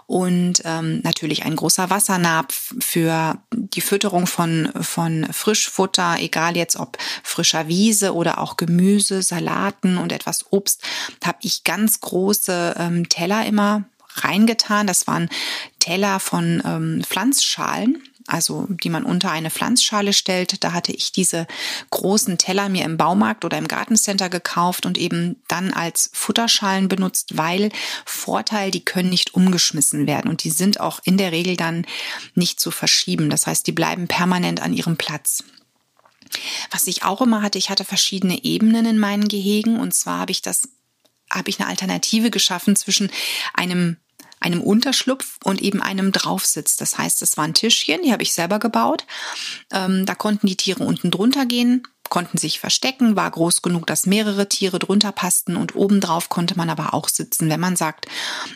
Und 0.07 0.63
ähm, 0.65 0.99
natürlich 1.03 1.45
ein 1.45 1.55
großer 1.55 1.89
Wassernapf 1.89 2.75
für 2.79 3.37
die 3.53 3.79
Fütterung 3.79 4.27
von, 4.27 4.69
von 4.81 5.25
Frischfutter, 5.31 6.17
egal 6.19 6.57
jetzt 6.57 6.75
ob 6.75 6.97
frischer 7.23 7.69
Wiese 7.69 8.13
oder 8.13 8.39
auch 8.39 8.57
Gemüse, 8.57 9.21
Salaten 9.21 9.97
und 9.97 10.11
etwas 10.11 10.51
Obst, 10.51 10.81
habe 11.23 11.37
ich 11.43 11.63
ganz 11.63 12.01
große 12.01 12.75
ähm, 12.77 13.07
Teller 13.07 13.45
immer 13.45 13.85
reingetan. 14.15 14.85
Das 14.85 15.07
waren 15.07 15.29
Teller 15.79 16.19
von 16.19 16.61
ähm, 16.65 17.03
Pflanzschalen 17.05 18.03
also 18.31 18.65
die 18.69 18.89
man 18.89 19.03
unter 19.03 19.29
eine 19.31 19.51
Pflanzschale 19.51 20.13
stellt. 20.13 20.63
Da 20.63 20.71
hatte 20.71 20.93
ich 20.93 21.11
diese 21.11 21.47
großen 21.89 22.37
Teller 22.37 22.69
mir 22.69 22.85
im 22.85 22.97
Baumarkt 22.97 23.43
oder 23.43 23.57
im 23.57 23.67
Gartencenter 23.67 24.29
gekauft 24.29 24.85
und 24.85 24.97
eben 24.97 25.41
dann 25.47 25.73
als 25.73 26.09
Futterschalen 26.13 26.87
benutzt, 26.87 27.37
weil 27.37 27.71
Vorteil, 28.05 28.71
die 28.71 28.85
können 28.85 29.09
nicht 29.09 29.33
umgeschmissen 29.33 30.07
werden 30.07 30.29
und 30.29 30.43
die 30.43 30.49
sind 30.49 30.79
auch 30.79 30.99
in 31.03 31.17
der 31.17 31.31
Regel 31.31 31.57
dann 31.57 31.85
nicht 32.33 32.59
zu 32.59 32.71
verschieben. 32.71 33.29
Das 33.29 33.47
heißt, 33.47 33.67
die 33.67 33.73
bleiben 33.73 34.07
permanent 34.07 34.61
an 34.61 34.73
ihrem 34.73 34.95
Platz. 34.95 35.43
Was 36.69 36.87
ich 36.87 37.03
auch 37.03 37.21
immer 37.21 37.41
hatte, 37.41 37.57
ich 37.57 37.69
hatte 37.69 37.83
verschiedene 37.83 38.45
Ebenen 38.45 38.85
in 38.85 38.97
meinen 38.97 39.27
Gehegen 39.27 39.77
und 39.79 39.93
zwar 39.93 40.19
habe 40.19 40.31
ich 40.31 40.41
das 40.41 40.69
habe 41.29 41.49
ich 41.49 41.59
eine 41.59 41.69
Alternative 41.69 42.29
geschaffen 42.29 42.75
zwischen 42.75 43.09
einem 43.53 43.95
einem 44.41 44.61
Unterschlupf 44.61 45.37
und 45.43 45.61
eben 45.61 45.81
einem 45.81 46.11
Draufsitz. 46.11 46.75
Das 46.75 46.97
heißt, 46.97 47.21
es 47.21 47.37
waren 47.37 47.53
Tischchen, 47.53 48.01
die 48.03 48.11
habe 48.11 48.23
ich 48.23 48.33
selber 48.33 48.59
gebaut. 48.59 49.05
Ähm, 49.71 50.05
da 50.05 50.15
konnten 50.15 50.47
die 50.47 50.57
Tiere 50.57 50.83
unten 50.83 51.11
drunter 51.11 51.45
gehen, 51.45 51.83
konnten 52.09 52.37
sich 52.37 52.59
verstecken, 52.59 53.15
war 53.15 53.31
groß 53.31 53.61
genug, 53.61 53.87
dass 53.87 54.05
mehrere 54.05 54.49
Tiere 54.49 54.79
drunter 54.79 55.11
passten 55.11 55.55
und 55.55 55.75
obendrauf 55.75 56.27
konnte 56.27 56.57
man 56.57 56.69
aber 56.69 56.93
auch 56.93 57.07
sitzen, 57.07 57.49
wenn 57.49 57.59
man 57.59 57.77
sagt, 57.77 58.07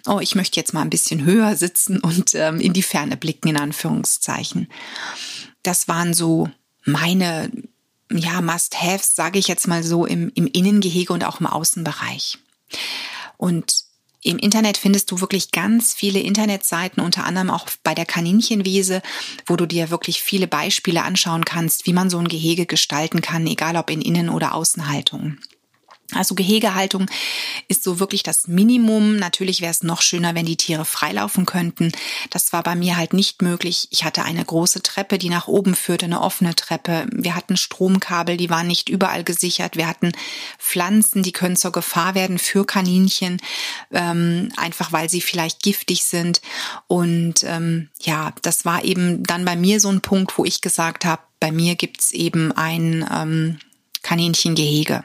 oh, 0.08 0.20
ich 0.20 0.36
möchte 0.36 0.60
jetzt 0.60 0.74
mal 0.74 0.82
ein 0.82 0.90
bisschen 0.90 1.24
höher 1.24 1.56
sitzen 1.56 2.00
und 2.00 2.36
ähm, 2.36 2.60
in 2.60 2.74
die 2.74 2.84
Ferne 2.84 3.16
blicken, 3.16 3.48
in 3.48 3.58
Anführungszeichen. 3.58 4.68
Das 5.64 5.88
waren 5.88 6.14
so 6.14 6.50
meine 6.84 7.50
ja, 8.12 8.42
Must-Haves, 8.42 9.16
sage 9.16 9.40
ich 9.40 9.48
jetzt 9.48 9.68
mal 9.68 9.84
so, 9.84 10.06
im, 10.06 10.32
im 10.36 10.48
Innengehege 10.48 11.14
und 11.14 11.24
auch 11.24 11.40
im 11.40 11.48
Außenbereich. 11.48 12.38
Und 13.38 13.85
im 14.26 14.40
Internet 14.40 14.78
findest 14.78 15.12
du 15.12 15.22
wirklich 15.22 15.52
ganz 15.52 15.94
viele 15.94 16.20
Internetseiten, 16.20 17.04
unter 17.04 17.26
anderem 17.26 17.52
auch 17.52 17.68
bei 17.84 17.94
der 17.94 18.08
Kaninchenwiese, 18.08 19.04
wo 19.46 19.56
du 19.56 19.68
dir 19.68 19.92
wirklich 19.92 20.22
viele 20.22 20.48
Beispiele 20.48 21.04
anschauen 21.04 21.46
kannst, 21.46 21.86
wie 21.86 21.94
man 21.94 22.10
so 22.10 22.18
ein 22.18 22.28
Gehege 22.28 22.66
gestalten 22.66 23.22
kann, 23.22 23.46
egal 23.46 23.78
ob 23.78 23.92
in 23.92 24.02
Innen- 24.02 24.30
oder 24.30 24.56
Außenhaltung. 24.56 25.38
Also 26.14 26.36
Gehegehaltung 26.36 27.08
ist 27.68 27.84
so 27.84 28.00
wirklich 28.00 28.22
das 28.22 28.48
Minimum. 28.48 29.16
Natürlich 29.16 29.62
wäre 29.62 29.72
es 29.72 29.82
noch 29.82 30.04
schöner, 30.04 30.36
wenn 30.36 30.46
die 30.46 30.56
Tiere 30.56 30.86
freilaufen 30.86 31.48
könnten. 31.48 31.92
Das 32.30 32.54
war 32.54 32.62
bei 32.62 32.76
mir 32.76 32.96
halt 32.96 33.14
nicht 33.14 33.42
möglich. 33.42 33.88
Ich 33.90 34.04
hatte 34.04 34.24
eine 34.24 34.46
große 34.46 34.84
Treppe, 34.84 35.18
die 35.18 35.30
nach 35.30 35.48
oben 35.48 35.76
führte, 35.76 36.06
eine 36.06 36.22
offene 36.22 36.54
Treppe. 36.54 37.08
Wir 37.12 37.36
hatten 37.36 37.58
Stromkabel, 37.58 38.38
die 38.38 38.52
waren 38.52 38.68
nicht 38.68 38.88
überall 38.88 39.24
gesichert. 39.24 39.78
Wir 39.78 39.88
hatten 39.88 40.12
Pflanzen, 40.60 41.24
die 41.24 41.32
können 41.32 41.56
zur 41.56 41.72
Gefahr 41.72 42.14
werden 42.14 42.38
für 42.38 42.66
Kaninchen, 42.66 43.42
ähm, 43.92 44.52
einfach 44.58 44.92
weil 44.92 45.10
sie 45.10 45.22
vielleicht 45.22 45.64
giftig 45.64 46.04
sind. 46.04 46.40
Und 46.86 47.44
ähm, 47.46 47.90
ja, 48.02 48.32
das 48.44 48.64
war 48.64 48.84
eben 48.84 49.24
dann 49.24 49.44
bei 49.44 49.56
mir 49.56 49.80
so 49.80 49.90
ein 49.90 50.02
Punkt, 50.02 50.38
wo 50.38 50.46
ich 50.46 50.62
gesagt 50.62 51.04
habe, 51.04 51.24
bei 51.40 51.52
mir 51.52 51.76
gibt's 51.76 52.12
eben 52.12 52.52
ein 52.52 53.08
ähm, 53.12 53.58
Kaninchengehege. 54.04 55.04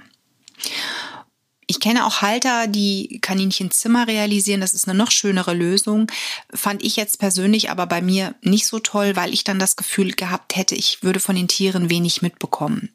Ich 1.67 1.79
kenne 1.79 2.05
auch 2.05 2.21
Halter, 2.21 2.67
die 2.67 3.21
Kaninchenzimmer 3.21 4.09
realisieren. 4.09 4.61
Das 4.61 4.75
ist 4.75 4.88
eine 4.88 4.99
noch 4.99 5.12
schönere 5.12 5.55
Lösung. 5.55 6.11
Fand 6.52 6.83
ich 6.83 6.97
jetzt 6.97 7.21
persönlich 7.21 7.71
aber 7.71 7.87
bei 7.87 8.02
mir 8.02 8.35
nicht 8.43 8.67
so 8.67 8.81
toll, 8.81 9.14
weil 9.14 9.33
ich 9.33 9.45
dann 9.45 9.61
das 9.61 9.76
Gefühl 9.76 10.11
gehabt 10.11 10.57
hätte, 10.57 10.75
ich 10.75 11.05
würde 11.05 11.21
von 11.21 11.37
den 11.37 11.47
Tieren 11.47 11.88
wenig 11.88 12.23
mitbekommen. 12.23 12.90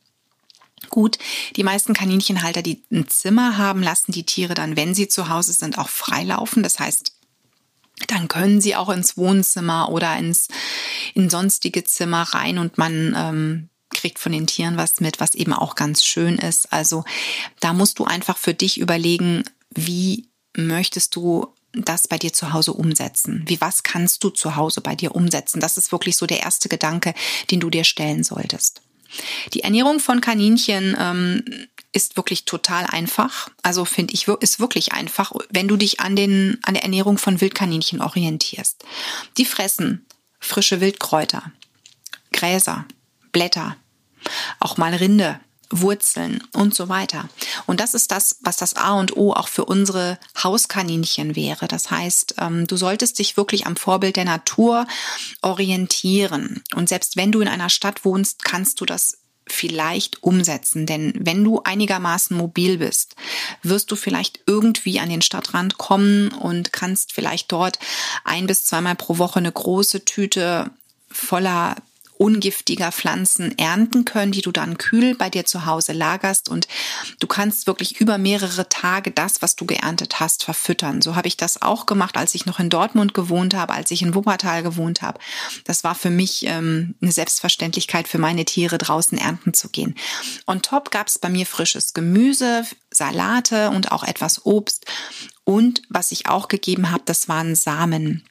Gut, 0.89 1.17
die 1.55 1.63
meisten 1.63 1.93
Kaninchenhalter, 1.93 2.61
die 2.61 2.83
ein 2.91 3.07
Zimmer 3.07 3.57
haben, 3.57 3.81
lassen 3.81 4.11
die 4.11 4.25
Tiere 4.25 4.55
dann, 4.55 4.75
wenn 4.75 4.93
sie 4.93 5.07
zu 5.07 5.29
Hause 5.29 5.53
sind, 5.53 5.77
auch 5.77 5.89
freilaufen. 5.89 6.61
Das 6.61 6.77
heißt, 6.77 7.13
dann 8.07 8.27
können 8.27 8.59
sie 8.59 8.75
auch 8.75 8.89
ins 8.89 9.15
Wohnzimmer 9.15 9.89
oder 9.89 10.17
ins 10.17 10.49
in 11.13 11.29
sonstige 11.29 11.85
Zimmer 11.85 12.23
rein 12.23 12.57
und 12.57 12.77
man 12.77 13.15
ähm, 13.17 13.69
kriegt 14.05 14.19
von 14.19 14.33
den 14.33 14.45
Tieren 14.45 14.77
was 14.77 14.99
mit, 14.99 15.19
was 15.19 15.33
eben 15.33 15.51
auch 15.51 15.73
ganz 15.73 16.05
schön 16.05 16.37
ist. 16.37 16.71
Also 16.71 17.03
da 17.59 17.73
musst 17.73 17.97
du 17.97 18.05
einfach 18.05 18.37
für 18.37 18.53
dich 18.53 18.79
überlegen, 18.79 19.43
wie 19.71 20.29
möchtest 20.55 21.15
du 21.15 21.47
das 21.73 22.07
bei 22.07 22.19
dir 22.19 22.31
zu 22.31 22.53
Hause 22.53 22.73
umsetzen? 22.73 23.43
Wie 23.47 23.59
was 23.61 23.81
kannst 23.81 24.23
du 24.23 24.29
zu 24.29 24.57
Hause 24.57 24.81
bei 24.81 24.93
dir 24.93 25.15
umsetzen? 25.15 25.59
Das 25.59 25.79
ist 25.79 25.91
wirklich 25.91 26.17
so 26.17 26.27
der 26.27 26.41
erste 26.41 26.69
Gedanke, 26.69 27.15
den 27.49 27.59
du 27.59 27.71
dir 27.71 27.83
stellen 27.83 28.23
solltest. 28.23 28.83
Die 29.55 29.61
Ernährung 29.61 29.99
von 29.99 30.21
Kaninchen 30.21 30.95
ähm, 30.99 31.43
ist 31.91 32.15
wirklich 32.15 32.45
total 32.45 32.85
einfach. 32.85 33.49
Also 33.63 33.85
finde 33.85 34.13
ich, 34.13 34.27
ist 34.27 34.59
wirklich 34.59 34.93
einfach, 34.93 35.31
wenn 35.49 35.67
du 35.67 35.77
dich 35.77 35.99
an, 35.99 36.15
den, 36.15 36.59
an 36.61 36.75
der 36.75 36.83
Ernährung 36.83 37.17
von 37.17 37.41
Wildkaninchen 37.41 38.01
orientierst. 38.01 38.85
Die 39.39 39.45
fressen 39.45 40.05
frische 40.39 40.79
Wildkräuter, 40.79 41.51
Gräser, 42.31 42.85
Blätter, 43.31 43.77
auch 44.59 44.77
mal 44.77 44.93
Rinde, 44.93 45.39
Wurzeln 45.69 46.43
und 46.53 46.75
so 46.75 46.89
weiter. 46.89 47.27
Und 47.65 47.79
das 47.79 47.93
ist 47.93 48.11
das, 48.11 48.37
was 48.41 48.57
das 48.57 48.75
A 48.75 48.93
und 48.93 49.17
O 49.17 49.33
auch 49.33 49.47
für 49.47 49.65
unsere 49.65 50.19
Hauskaninchen 50.41 51.35
wäre. 51.35 51.67
Das 51.67 51.91
heißt, 51.91 52.35
ähm, 52.39 52.67
du 52.67 52.77
solltest 52.77 53.19
dich 53.19 53.37
wirklich 53.37 53.65
am 53.65 53.75
Vorbild 53.75 54.15
der 54.15 54.25
Natur 54.25 54.87
orientieren. 55.41 56.63
Und 56.75 56.89
selbst 56.89 57.17
wenn 57.17 57.31
du 57.31 57.41
in 57.41 57.47
einer 57.47 57.69
Stadt 57.69 58.05
wohnst, 58.05 58.43
kannst 58.43 58.81
du 58.81 58.85
das 58.85 59.17
vielleicht 59.47 60.23
umsetzen. 60.23 60.85
Denn 60.85 61.13
wenn 61.17 61.43
du 61.43 61.61
einigermaßen 61.63 62.35
mobil 62.35 62.79
bist, 62.79 63.15
wirst 63.61 63.91
du 63.91 63.95
vielleicht 63.95 64.39
irgendwie 64.47 64.99
an 64.99 65.09
den 65.09 65.21
Stadtrand 65.21 65.77
kommen 65.77 66.29
und 66.29 66.73
kannst 66.73 67.13
vielleicht 67.13 67.51
dort 67.51 67.79
ein 68.23 68.47
bis 68.47 68.65
zweimal 68.65 68.95
pro 68.95 69.17
Woche 69.17 69.39
eine 69.39 69.51
große 69.51 70.03
Tüte 70.05 70.71
voller 71.11 71.75
ungiftiger 72.17 72.91
Pflanzen 72.91 73.57
ernten 73.57 74.05
können, 74.05 74.31
die 74.31 74.41
du 74.41 74.51
dann 74.51 74.77
kühl 74.77 75.15
bei 75.15 75.29
dir 75.29 75.45
zu 75.45 75.65
Hause 75.65 75.93
lagerst 75.93 76.49
und 76.49 76.67
du 77.19 77.27
kannst 77.27 77.67
wirklich 77.67 77.99
über 77.99 78.17
mehrere 78.17 78.69
Tage 78.69 79.11
das, 79.11 79.41
was 79.41 79.55
du 79.55 79.65
geerntet 79.65 80.19
hast, 80.19 80.43
verfüttern. 80.43 81.01
So 81.01 81.15
habe 81.15 81.27
ich 81.27 81.37
das 81.37 81.61
auch 81.61 81.85
gemacht, 81.85 82.17
als 82.17 82.35
ich 82.35 82.45
noch 82.45 82.59
in 82.59 82.69
Dortmund 82.69 83.13
gewohnt 83.13 83.53
habe, 83.53 83.73
als 83.73 83.91
ich 83.91 84.01
in 84.01 84.15
Wuppertal 84.15 84.63
gewohnt 84.63 85.01
habe. 85.01 85.19
Das 85.65 85.83
war 85.83 85.95
für 85.95 86.09
mich 86.09 86.45
ähm, 86.45 86.95
eine 87.01 87.11
Selbstverständlichkeit 87.11 88.07
für 88.07 88.17
meine 88.17 88.45
Tiere 88.45 88.77
draußen 88.77 89.17
ernten 89.17 89.53
zu 89.53 89.69
gehen. 89.69 89.95
Und 90.45 90.65
top 90.65 90.91
gab 90.91 91.07
es 91.07 91.19
bei 91.19 91.29
mir 91.29 91.45
frisches 91.45 91.93
Gemüse, 91.93 92.65
Salate 92.91 93.69
und 93.69 93.91
auch 93.91 94.03
etwas 94.03 94.45
Obst. 94.45 94.85
Und 95.43 95.81
was 95.89 96.11
ich 96.11 96.27
auch 96.27 96.47
gegeben 96.47 96.91
habe, 96.91 97.03
das 97.05 97.27
waren 97.29 97.55
Samen. 97.55 98.23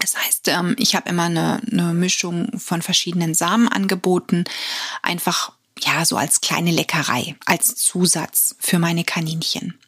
Das 0.00 0.16
heißt, 0.16 0.48
ähm, 0.48 0.74
ich 0.78 0.94
habe 0.94 1.08
immer 1.08 1.24
eine, 1.24 1.60
eine 1.70 1.92
Mischung 1.94 2.58
von 2.58 2.82
verschiedenen 2.82 3.34
Samen 3.34 3.68
angeboten, 3.68 4.44
einfach 5.02 5.52
ja, 5.78 6.04
so 6.04 6.16
als 6.16 6.40
kleine 6.40 6.70
Leckerei, 6.70 7.36
als 7.46 7.74
Zusatz 7.76 8.56
für 8.58 8.78
meine 8.78 9.04
Kaninchen. 9.04 9.78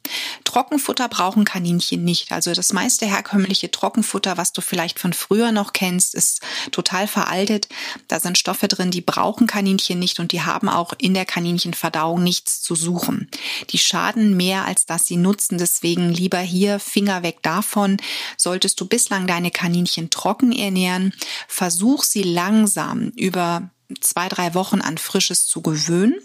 Trockenfutter 0.53 1.09
brauchen 1.09 1.47
Kaninchen 1.47 2.05
nicht. 2.05 2.31
Also 2.31 2.53
das 2.53 2.75
meiste 2.75 3.07
herkömmliche 3.07 3.71
Trockenfutter, 3.71 4.37
was 4.37 4.53
du 4.53 4.61
vielleicht 4.61 4.99
von 4.99 5.15
früher 5.15 5.51
noch 5.51 5.73
kennst, 5.73 6.15
ist 6.15 6.43
total 6.73 7.09
veraltet. 7.09 7.69
Da 8.07 8.21
sind 8.21 8.37
Stoffe 8.37 8.69
drin, 8.69 8.91
die 8.91 9.01
brauchen 9.01 9.47
Kaninchen 9.47 9.99
nicht 9.99 10.21
und 10.21 10.31
die 10.31 10.43
haben 10.43 10.69
auch 10.69 10.93
in 10.99 11.15
der 11.15 11.25
Kaninchenverdauung 11.25 12.23
nichts 12.23 12.61
zu 12.61 12.75
suchen. 12.75 13.31
Die 13.71 13.79
schaden 13.79 14.37
mehr, 14.37 14.67
als 14.67 14.85
dass 14.85 15.07
sie 15.07 15.17
nutzen. 15.17 15.57
Deswegen 15.57 16.11
lieber 16.11 16.41
hier 16.41 16.79
Finger 16.79 17.23
weg 17.23 17.39
davon. 17.41 17.97
Solltest 18.37 18.79
du 18.79 18.85
bislang 18.85 19.27
deine 19.27 19.53
Kaninchen 19.53 20.11
trocken 20.11 20.53
ernähren, 20.53 21.15
versuch 21.49 22.03
sie 22.03 22.25
langsam 22.25 23.09
über 23.17 23.71
zwei, 24.03 24.29
drei 24.29 24.53
Wochen 24.53 24.83
an 24.83 24.99
Frisches 24.99 25.47
zu 25.47 25.63
gewöhnen. 25.63 26.21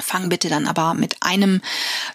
Fang 0.00 0.28
bitte 0.28 0.48
dann 0.48 0.66
aber 0.66 0.94
mit 0.94 1.16
einem 1.22 1.60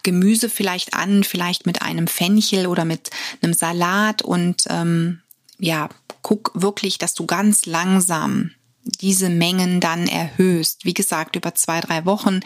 Gemüse 0.04 0.50
vielleicht 0.50 0.94
an, 0.94 1.24
vielleicht 1.24 1.66
mit 1.66 1.82
einem 1.82 2.08
Fenchel 2.08 2.68
oder 2.68 2.86
mit 2.86 3.10
einem 3.42 3.54
Salat 3.54 4.22
und 4.22 4.66
ähm, 4.70 5.22
ja, 5.60 5.90
guck 6.22 6.52
wirklich, 6.54 6.98
dass 6.98 7.14
du 7.14 7.26
ganz 7.26 7.66
langsam 7.66 8.52
diese 8.84 9.30
Mengen 9.30 9.80
dann 9.80 10.08
erhöhst. 10.08 10.84
Wie 10.84 10.94
gesagt, 10.94 11.36
über 11.36 11.56
zwei, 11.56 11.80
drei 11.80 12.06
Wochen. 12.06 12.42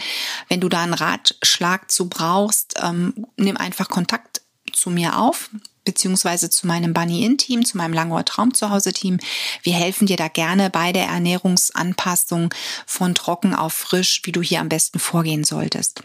Wenn 0.49 0.61
du 0.61 0.69
da 0.69 0.83
einen 0.83 0.93
Ratschlag 0.93 1.89
zu 1.89 2.09
brauchst, 2.09 2.75
ähm, 2.81 3.25
nimm 3.37 3.57
einfach 3.57 3.89
Kontakt 3.89 4.41
zu 4.71 4.89
mir 4.89 5.17
auf 5.17 5.49
beziehungsweise 5.87 6.49
zu 6.49 6.67
meinem 6.67 6.93
Bunny-In-Team, 6.93 7.65
zu 7.65 7.77
meinem 7.77 7.93
Langohr 7.93 8.25
Traum 8.25 8.53
zu 8.53 8.69
Hause 8.69 8.91
Team. 8.91 9.19
Wir 9.63 9.73
helfen 9.73 10.05
dir 10.05 10.17
da 10.17 10.27
gerne 10.27 10.69
bei 10.69 10.91
der 10.91 11.05
Ernährungsanpassung 11.05 12.53
von 12.85 13.15
trocken 13.15 13.55
auf 13.55 13.73
frisch, 13.73 14.21
wie 14.25 14.33
du 14.33 14.41
hier 14.41 14.59
am 14.59 14.67
besten 14.67 14.99
vorgehen 14.99 15.45
solltest. 15.45 16.03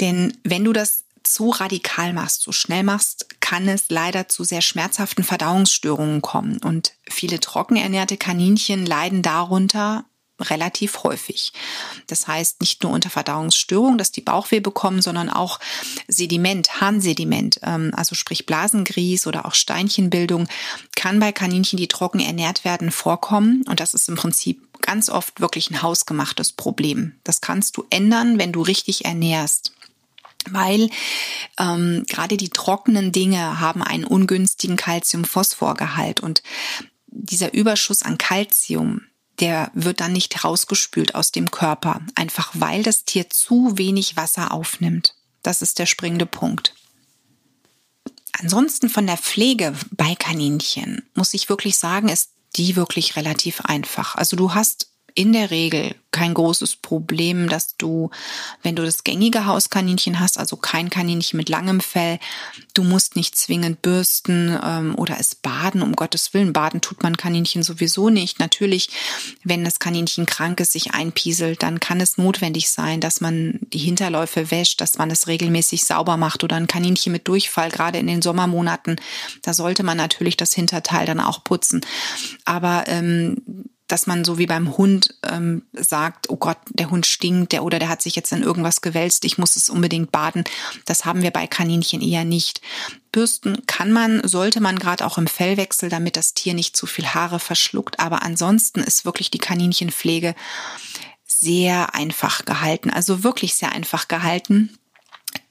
Denn 0.00 0.38
wenn 0.44 0.62
du 0.62 0.72
das 0.72 1.02
zu 1.24 1.50
radikal 1.50 2.12
machst, 2.12 2.42
zu 2.42 2.52
schnell 2.52 2.84
machst, 2.84 3.26
kann 3.40 3.66
es 3.68 3.86
leider 3.88 4.28
zu 4.28 4.44
sehr 4.44 4.62
schmerzhaften 4.62 5.24
Verdauungsstörungen 5.24 6.22
kommen. 6.22 6.58
Und 6.58 6.92
viele 7.08 7.40
trockenernährte 7.40 8.16
Kaninchen 8.16 8.86
leiden 8.86 9.22
darunter, 9.22 10.04
relativ 10.40 11.04
häufig. 11.04 11.52
Das 12.06 12.26
heißt 12.26 12.60
nicht 12.60 12.82
nur 12.82 12.92
unter 12.92 13.10
Verdauungsstörungen, 13.10 13.98
dass 13.98 14.10
die 14.10 14.20
Bauchweh 14.20 14.60
bekommen, 14.60 15.00
sondern 15.00 15.30
auch 15.30 15.60
Sediment, 16.08 16.80
Harnsediment, 16.80 17.60
ähm, 17.62 17.92
also 17.94 18.14
sprich 18.14 18.46
Blasengrieß 18.46 19.26
oder 19.26 19.46
auch 19.46 19.54
Steinchenbildung, 19.54 20.48
kann 20.96 21.20
bei 21.20 21.32
Kaninchen, 21.32 21.76
die 21.76 21.88
trocken 21.88 22.20
ernährt 22.20 22.64
werden, 22.64 22.90
vorkommen. 22.90 23.64
Und 23.68 23.80
das 23.80 23.94
ist 23.94 24.08
im 24.08 24.16
Prinzip 24.16 24.60
ganz 24.80 25.08
oft 25.08 25.40
wirklich 25.40 25.70
ein 25.70 25.82
hausgemachtes 25.82 26.52
Problem. 26.52 27.14
Das 27.24 27.40
kannst 27.40 27.76
du 27.76 27.84
ändern, 27.90 28.38
wenn 28.38 28.52
du 28.52 28.62
richtig 28.62 29.04
ernährst 29.04 29.72
weil 30.50 30.90
ähm, 31.58 32.04
gerade 32.06 32.36
die 32.36 32.50
trockenen 32.50 33.12
Dinge 33.12 33.60
haben 33.60 33.82
einen 33.82 34.04
ungünstigen 34.04 34.76
Calcium-Phosphor-Gehalt 34.76 36.20
und 36.20 36.42
dieser 37.06 37.54
Überschuss 37.54 38.02
an 38.02 38.18
Calcium, 38.18 39.02
der 39.40 39.70
wird 39.74 40.00
dann 40.00 40.12
nicht 40.12 40.44
rausgespült 40.44 41.14
aus 41.14 41.32
dem 41.32 41.50
Körper, 41.50 42.00
einfach 42.14 42.52
weil 42.54 42.82
das 42.82 43.04
Tier 43.04 43.30
zu 43.30 43.76
wenig 43.76 44.16
Wasser 44.16 44.52
aufnimmt. 44.52 45.14
Das 45.42 45.62
ist 45.62 45.78
der 45.78 45.86
springende 45.86 46.26
Punkt. 46.26 46.74
Ansonsten 48.32 48.88
von 48.88 49.06
der 49.06 49.16
Pflege 49.16 49.74
bei 49.92 50.14
Kaninchen 50.14 51.02
muss 51.14 51.34
ich 51.34 51.48
wirklich 51.48 51.76
sagen, 51.76 52.08
ist 52.08 52.30
die 52.56 52.76
wirklich 52.76 53.16
relativ 53.16 53.60
einfach. 53.62 54.16
Also 54.16 54.36
du 54.36 54.54
hast 54.54 54.88
in 55.14 55.32
der 55.32 55.50
Regel 55.50 55.94
kein 56.14 56.32
großes 56.32 56.76
Problem, 56.76 57.48
dass 57.48 57.76
du, 57.76 58.10
wenn 58.62 58.76
du 58.76 58.84
das 58.84 59.02
gängige 59.02 59.46
Hauskaninchen 59.46 60.20
hast, 60.20 60.38
also 60.38 60.56
kein 60.56 60.88
Kaninchen 60.88 61.36
mit 61.36 61.48
langem 61.48 61.80
Fell, 61.80 62.20
du 62.72 62.84
musst 62.84 63.16
nicht 63.16 63.36
zwingend 63.36 63.82
bürsten 63.82 64.56
ähm, 64.64 64.94
oder 64.96 65.18
es 65.18 65.34
baden, 65.34 65.82
um 65.82 65.96
Gottes 65.96 66.32
Willen. 66.32 66.52
Baden 66.52 66.80
tut 66.80 67.02
man 67.02 67.16
Kaninchen 67.16 67.64
sowieso 67.64 68.10
nicht. 68.10 68.38
Natürlich, 68.38 68.90
wenn 69.42 69.64
das 69.64 69.80
Kaninchen 69.80 70.24
krank 70.24 70.60
ist, 70.60 70.72
sich 70.72 70.94
einpieselt, 70.94 71.64
dann 71.64 71.80
kann 71.80 72.00
es 72.00 72.16
notwendig 72.16 72.70
sein, 72.70 73.00
dass 73.00 73.20
man 73.20 73.58
die 73.72 73.78
Hinterläufe 73.78 74.52
wäscht, 74.52 74.80
dass 74.80 74.98
man 74.98 75.10
es 75.10 75.26
regelmäßig 75.26 75.84
sauber 75.84 76.16
macht 76.16 76.44
oder 76.44 76.54
ein 76.54 76.68
Kaninchen 76.68 77.10
mit 77.10 77.26
Durchfall, 77.26 77.70
gerade 77.70 77.98
in 77.98 78.06
den 78.06 78.22
Sommermonaten, 78.22 79.00
da 79.42 79.52
sollte 79.52 79.82
man 79.82 79.96
natürlich 79.96 80.36
das 80.36 80.54
Hinterteil 80.54 81.06
dann 81.06 81.18
auch 81.18 81.42
putzen. 81.42 81.80
Aber 82.44 82.84
ähm, 82.86 83.36
dass 83.86 84.06
man 84.06 84.24
so 84.24 84.38
wie 84.38 84.46
beim 84.46 84.76
Hund 84.76 85.14
ähm, 85.22 85.62
sagt, 85.72 86.30
oh 86.30 86.36
Gott, 86.36 86.58
der 86.70 86.90
Hund 86.90 87.06
stinkt, 87.06 87.52
der 87.52 87.64
oder 87.64 87.78
der 87.78 87.88
hat 87.88 88.00
sich 88.00 88.16
jetzt 88.16 88.32
in 88.32 88.42
irgendwas 88.42 88.80
gewälzt, 88.80 89.24
ich 89.24 89.36
muss 89.36 89.56
es 89.56 89.68
unbedingt 89.68 90.10
baden. 90.10 90.44
Das 90.86 91.04
haben 91.04 91.22
wir 91.22 91.30
bei 91.30 91.46
Kaninchen 91.46 92.00
eher 92.00 92.24
nicht. 92.24 92.60
Bürsten 93.12 93.66
kann 93.66 93.92
man, 93.92 94.26
sollte 94.26 94.60
man 94.60 94.78
gerade 94.78 95.04
auch 95.04 95.18
im 95.18 95.26
Fellwechsel, 95.26 95.90
damit 95.90 96.16
das 96.16 96.34
Tier 96.34 96.54
nicht 96.54 96.76
zu 96.76 96.86
viel 96.86 97.06
Haare 97.06 97.38
verschluckt. 97.38 98.00
Aber 98.00 98.22
ansonsten 98.22 98.80
ist 98.80 99.04
wirklich 99.04 99.30
die 99.30 99.38
Kaninchenpflege 99.38 100.34
sehr 101.26 101.94
einfach 101.94 102.44
gehalten, 102.44 102.90
also 102.90 103.22
wirklich 103.22 103.54
sehr 103.54 103.72
einfach 103.72 104.08
gehalten 104.08 104.78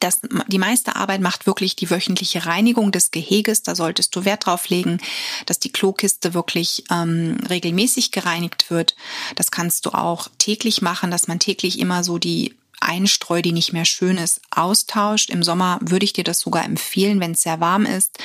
das, 0.04 0.20
die 0.48 0.60
meiste 0.60 0.96
Arbeit 0.96 1.22
macht 1.22 1.46
wirklich 1.46 1.76
die 1.76 1.90
wöchentliche 1.90 2.46
Reinigung 2.46 2.92
des 2.92 3.12
Geheges. 3.12 3.64
Da 3.64 3.76
solltest 3.76 4.16
du 4.16 4.26
Wert 4.26 4.46
drauf 4.46 4.70
legen, 4.70 5.00
dass 5.46 5.60
die 5.60 5.72
Klokiste 5.72 6.34
wirklich 6.34 6.84
ähm, 6.92 7.38
regelmäßig 7.50 8.12
gereinigt 8.12 8.70
wird. 8.70 8.96
Das 9.36 9.52
kannst 9.52 9.86
du 9.86 9.92
auch 9.92 10.28
täglich 10.38 10.82
machen, 10.82 11.10
dass 11.10 11.28
man 11.28 11.40
täglich 11.40 11.80
immer 11.80 12.04
so 12.04 12.18
die 12.18 12.54
Einstreu, 12.84 13.42
die 13.42 13.52
nicht 13.52 13.74
mehr 13.74 13.86
schön 13.86 14.18
ist, 14.18 14.42
austauscht. 14.52 15.30
Im 15.30 15.44
Sommer 15.44 15.80
würde 15.82 16.06
ich 16.06 16.14
dir 16.14 16.24
das 16.24 16.40
sogar 16.40 16.66
empfehlen, 16.66 17.20
wenn 17.20 17.32
es 17.32 17.44
sehr 17.44 17.60
warm 17.60 17.86
ist. 17.86 18.20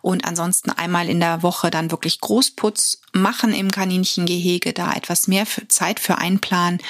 Und 0.00 0.24
ansonsten 0.24 0.70
einmal 0.70 1.08
in 1.08 1.20
der 1.20 1.42
Woche 1.42 1.70
dann 1.70 1.90
wirklich 1.90 2.20
Großputz 2.20 3.00
machen 3.12 3.52
im 3.52 3.70
Kaninchengehege, 3.70 4.72
da 4.72 4.92
etwas 4.92 5.26
mehr 5.28 5.44
für 5.44 5.66
Zeit 5.68 6.00
für 6.00 6.18
einplanen. 6.18 6.80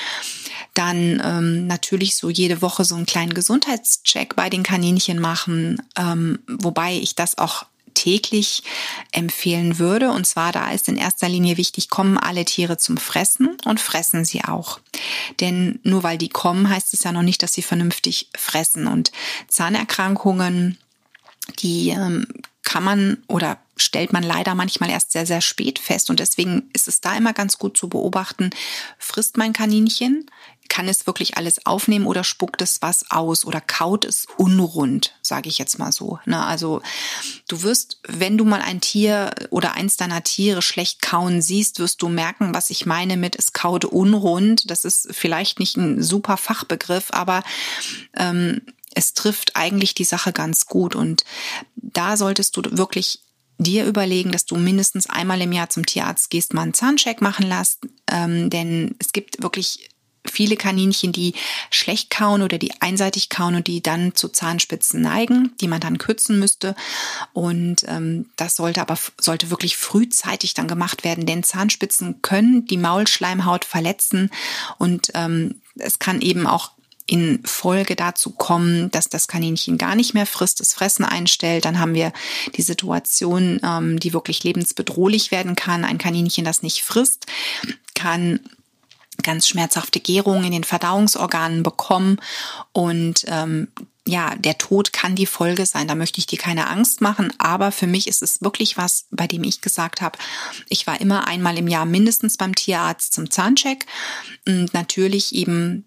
Dann 0.75 1.21
ähm, 1.25 1.67
natürlich 1.67 2.17
so 2.17 2.31
jede 2.31 2.63
Woche 2.63 2.85
so 2.85 2.95
einen 2.95 3.07
kleinen 3.07 3.35
Gesundheitscheck 3.35 4.37
bei 4.37 4.51
den 4.51 4.63
Kaninchen 4.63 5.19
machen, 5.19 5.83
ähm, 5.97 6.39
wobei 6.47 6.97
ich 6.97 7.15
das 7.15 7.39
auch 7.39 7.65
täglich 7.99 8.63
empfehlen 9.11 9.79
würde. 9.79 10.11
Und 10.11 10.25
zwar 10.25 10.53
da 10.53 10.71
ist 10.71 10.89
in 10.89 10.97
erster 10.97 11.29
Linie 11.29 11.57
wichtig, 11.57 11.91
kommen 11.91 12.17
alle 12.17 12.45
Tiere 12.45 12.79
zum 12.79 12.97
Fressen 12.97 13.57
und 13.65 13.81
fressen 13.81 14.25
sie 14.25 14.45
auch. 14.45 14.79
Denn 15.41 15.81
nur 15.83 16.05
weil 16.05 16.17
die 16.17 16.29
kommen, 16.29 16.69
heißt 16.69 16.95
es 16.95 17.03
ja 17.03 17.11
noch 17.11 17.23
nicht, 17.23 17.43
dass 17.43 17.55
sie 17.55 17.63
vernünftig 17.63 18.29
fressen. 18.37 18.87
Und 18.87 19.11
Zahnerkrankungen, 19.49 20.79
die 21.59 21.91
ähm, 21.91 22.27
kann 22.63 22.85
man 22.85 23.19
oder 23.27 23.59
stellt 23.77 24.13
man 24.13 24.23
leider 24.23 24.55
manchmal 24.55 24.91
erst 24.91 25.13
sehr, 25.13 25.27
sehr 25.27 25.41
spät 25.41 25.79
fest. 25.79 26.11
Und 26.11 26.21
deswegen 26.21 26.69
ist 26.73 26.87
es 26.87 27.01
da 27.01 27.17
immer 27.17 27.33
ganz 27.33 27.59
gut 27.59 27.77
zu 27.77 27.89
beobachten, 27.89 28.51
frisst 28.99 29.37
mein 29.37 29.53
Kaninchen, 29.53 30.27
kann 30.69 30.89
es 30.89 31.07
wirklich 31.07 31.37
alles 31.37 31.67
aufnehmen 31.67 32.07
oder 32.07 32.25
spuckt 32.25 32.63
es 32.63 32.83
was 32.83 33.11
aus 33.11 33.45
oder 33.45 33.61
kaut 33.61 34.05
es 34.05 34.27
unrund, 34.37 35.15
sage 35.23 35.49
ich 35.49 35.59
jetzt 35.59 35.79
mal 35.79 35.93
so. 35.93 36.19
Ne? 36.25 36.45
Also 36.45 36.83
du 37.49 37.63
wirst, 37.63 38.01
wenn 38.07 38.39
du 38.39 38.45
mal 38.45 38.61
ein 38.61 38.81
Tier 38.81 39.31
oder 39.51 39.73
eins 39.73 39.97
deiner 39.97 40.23
Tiere 40.23 40.63
schlecht 40.63 41.03
kauen 41.03 41.43
siehst, 41.43 41.79
wirst 41.79 42.03
du 42.03 42.09
merken, 42.09 42.55
was 42.55 42.71
ich 42.71 42.87
meine 42.87 43.17
mit 43.17 43.37
es 43.37 43.53
kaut 43.53 43.85
unrund. 43.85 44.71
Das 44.71 44.85
ist 44.85 45.09
vielleicht 45.13 45.59
nicht 45.59 45.77
ein 45.77 46.03
super 46.03 46.37
Fachbegriff, 46.37 47.07
aber 47.11 47.43
ähm, 48.17 48.63
es 48.95 49.15
trifft 49.15 49.57
eigentlich 49.57 49.95
die 49.95 50.05
Sache 50.05 50.33
ganz 50.33 50.67
gut. 50.67 50.95
Und 50.95 51.25
da 51.77 52.17
solltest 52.17 52.57
du 52.57 52.63
wirklich 52.77 53.21
dir 53.59 53.85
überlegen, 53.87 54.33
dass 54.33 54.47
du 54.47 54.57
mindestens 54.57 55.11
einmal 55.11 55.41
im 55.41 55.53
Jahr 55.53 55.69
zum 55.69 55.85
Tierarzt 55.85 56.31
gehst, 56.31 56.55
mal 56.55 56.63
einen 56.63 56.75
Zahncheck 56.75 57.21
machen 57.21 57.47
lässt, 57.47 57.81
ähm, 58.11 58.51
denn 58.51 58.95
es 58.99 59.13
gibt 59.13 59.43
wirklich 59.43 59.91
viele 60.29 60.57
Kaninchen, 60.57 61.13
die 61.13 61.35
schlecht 61.71 62.11
kauen 62.11 62.43
oder 62.43 62.59
die 62.59 62.73
einseitig 62.81 63.29
kauen 63.29 63.55
und 63.55 63.67
die 63.67 63.83
dann 63.83 64.15
zu 64.15 64.29
Zahnspitzen 64.29 65.01
neigen, 65.01 65.53
die 65.61 65.69
man 65.69 65.81
dann 65.81 65.99
kürzen 65.99 66.39
müsste. 66.39 66.75
Und 67.33 67.85
ähm, 67.89 68.27
das 68.37 68.57
sollte 68.57 68.81
aber 68.81 68.99
sollte 69.21 69.51
wirklich 69.51 69.77
frühzeitig 69.77 70.55
dann 70.55 70.69
gemacht 70.69 71.05
werden, 71.05 71.27
denn 71.27 71.43
Zahnspitzen 71.43 72.23
können 72.23 72.67
die 72.67 72.77
Maulschleimhaut 72.77 73.65
verletzen 73.65 74.31
und 74.79 75.11
ähm, 75.15 75.61
es 75.77 75.99
kann 75.99 76.21
eben 76.21 76.47
auch 76.47 76.73
in 77.09 77.41
Folge 77.45 77.97
dazu 77.97 78.31
kommen, 78.31 78.91
dass 78.91 79.09
das 79.09 79.29
Kaninchen 79.29 79.79
gar 79.79 79.95
nicht 79.95 80.13
mehr 80.13 80.27
frisst, 80.27 80.61
das 80.61 80.75
Fressen 80.75 81.07
einstellt. 81.07 81.65
Dann 81.65 81.79
haben 81.79 81.95
wir 81.95 82.13
die 82.57 82.63
Situation, 82.63 83.61
ähm, 83.65 83.99
die 83.99 84.13
wirklich 84.13 84.45
lebensbedrohlich 84.45 85.31
werden 85.31 85.57
kann. 85.57 85.87
Ein 85.87 85.97
Kaninchen, 85.97 86.45
das 86.45 86.63
nicht 86.63 86.83
frisst, 86.83 87.27
kann 87.95 88.41
ganz 89.23 89.49
schmerzhafte 89.49 90.01
Gärungen 90.01 90.45
in 90.45 90.53
den 90.53 90.65
Verdauungsorganen 90.65 91.63
bekommen 91.63 92.21
und 92.73 93.25
ähm, 93.27 93.69
ja, 94.09 94.35
der 94.37 94.57
Tod 94.57 94.93
kann 94.93 95.15
die 95.15 95.27
Folge 95.27 95.67
sein. 95.67 95.87
Da 95.87 95.95
möchte 95.95 96.19
ich 96.19 96.27
dir 96.27 96.39
keine 96.39 96.69
Angst 96.69 97.03
machen. 97.03 97.31
Aber 97.37 97.71
für 97.71 97.87
mich 97.87 98.09
ist 98.09 98.23
es 98.23 98.41
wirklich 98.41 98.79
was, 98.79 99.07
bei 99.11 99.27
dem 99.27 99.45
ich 99.45 99.61
gesagt 99.61 100.01
habe, 100.01 100.19
ich 100.71 100.87
war 100.87 101.01
immer 101.01 101.29
einmal 101.29 101.59
im 101.59 101.69
Jahr 101.69 101.85
mindestens 101.85 102.39
beim 102.39 102.55
Tierarzt 102.55 103.13
zum 103.13 103.31
Zahncheck. 103.31 103.85
Und 104.47 104.73
natürlich 104.73 105.35
eben 105.35 105.87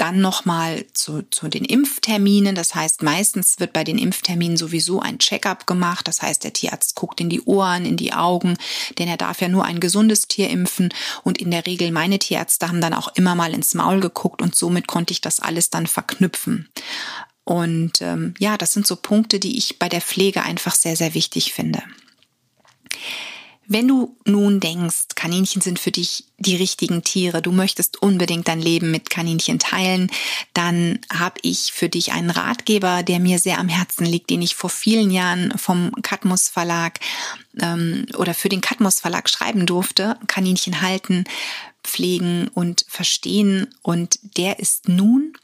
dann 0.00 0.20
nochmal 0.20 0.86
zu, 0.94 1.22
zu 1.30 1.48
den 1.48 1.64
Impfterminen. 1.64 2.54
Das 2.54 2.74
heißt, 2.74 3.02
meistens 3.02 3.60
wird 3.60 3.72
bei 3.72 3.84
den 3.84 3.98
Impfterminen 3.98 4.56
sowieso 4.56 5.00
ein 5.00 5.18
Checkup 5.18 5.66
gemacht. 5.66 6.08
Das 6.08 6.22
heißt, 6.22 6.44
der 6.44 6.52
Tierarzt 6.52 6.94
guckt 6.94 7.20
in 7.20 7.28
die 7.28 7.42
Ohren, 7.42 7.84
in 7.84 7.96
die 7.96 8.12
Augen, 8.12 8.56
denn 8.98 9.08
er 9.08 9.16
darf 9.16 9.40
ja 9.40 9.48
nur 9.48 9.64
ein 9.64 9.80
gesundes 9.80 10.28
Tier 10.28 10.48
impfen. 10.48 10.92
Und 11.24 11.38
in 11.38 11.50
der 11.50 11.66
Regel 11.66 11.92
meine 11.92 12.18
Tierärzte 12.18 12.68
haben 12.68 12.80
dann 12.80 12.94
auch 12.94 13.08
immer 13.14 13.34
mal 13.34 13.52
ins 13.52 13.74
Maul 13.74 14.00
geguckt 14.00 14.40
und 14.40 14.54
somit 14.54 14.86
konnte 14.86 15.12
ich 15.12 15.20
das 15.20 15.40
alles 15.40 15.70
dann 15.70 15.86
verknüpfen. 15.86 16.68
Und 17.44 18.02
ähm, 18.02 18.34
ja, 18.38 18.58
das 18.58 18.72
sind 18.74 18.86
so 18.86 18.96
Punkte, 18.96 19.38
die 19.38 19.56
ich 19.56 19.78
bei 19.78 19.88
der 19.88 20.02
Pflege 20.02 20.42
einfach 20.42 20.74
sehr, 20.74 20.96
sehr 20.96 21.14
wichtig 21.14 21.52
finde. 21.52 21.82
Wenn 23.70 23.86
du 23.86 24.16
nun 24.24 24.60
denkst, 24.60 25.08
Kaninchen 25.14 25.60
sind 25.60 25.78
für 25.78 25.90
dich 25.90 26.24
die 26.38 26.56
richtigen 26.56 27.04
Tiere, 27.04 27.42
du 27.42 27.52
möchtest 27.52 28.00
unbedingt 28.00 28.48
dein 28.48 28.62
Leben 28.62 28.90
mit 28.90 29.10
Kaninchen 29.10 29.58
teilen, 29.58 30.10
dann 30.54 31.00
habe 31.12 31.38
ich 31.42 31.72
für 31.74 31.90
dich 31.90 32.12
einen 32.12 32.30
Ratgeber, 32.30 33.02
der 33.02 33.20
mir 33.20 33.38
sehr 33.38 33.58
am 33.58 33.68
Herzen 33.68 34.06
liegt, 34.06 34.30
den 34.30 34.40
ich 34.40 34.54
vor 34.54 34.70
vielen 34.70 35.10
Jahren 35.10 35.52
vom 35.58 35.92
Katmus 36.00 36.48
Verlag 36.48 36.98
ähm, 37.60 38.06
oder 38.16 38.32
für 38.32 38.48
den 38.48 38.62
Katmus 38.62 39.00
Verlag 39.00 39.28
schreiben 39.28 39.66
durfte. 39.66 40.16
Kaninchen 40.28 40.80
halten, 40.80 41.24
pflegen 41.84 42.48
und 42.54 42.86
verstehen. 42.88 43.66
Und 43.82 44.18
der 44.38 44.60
ist 44.60 44.88
nun 44.88 45.34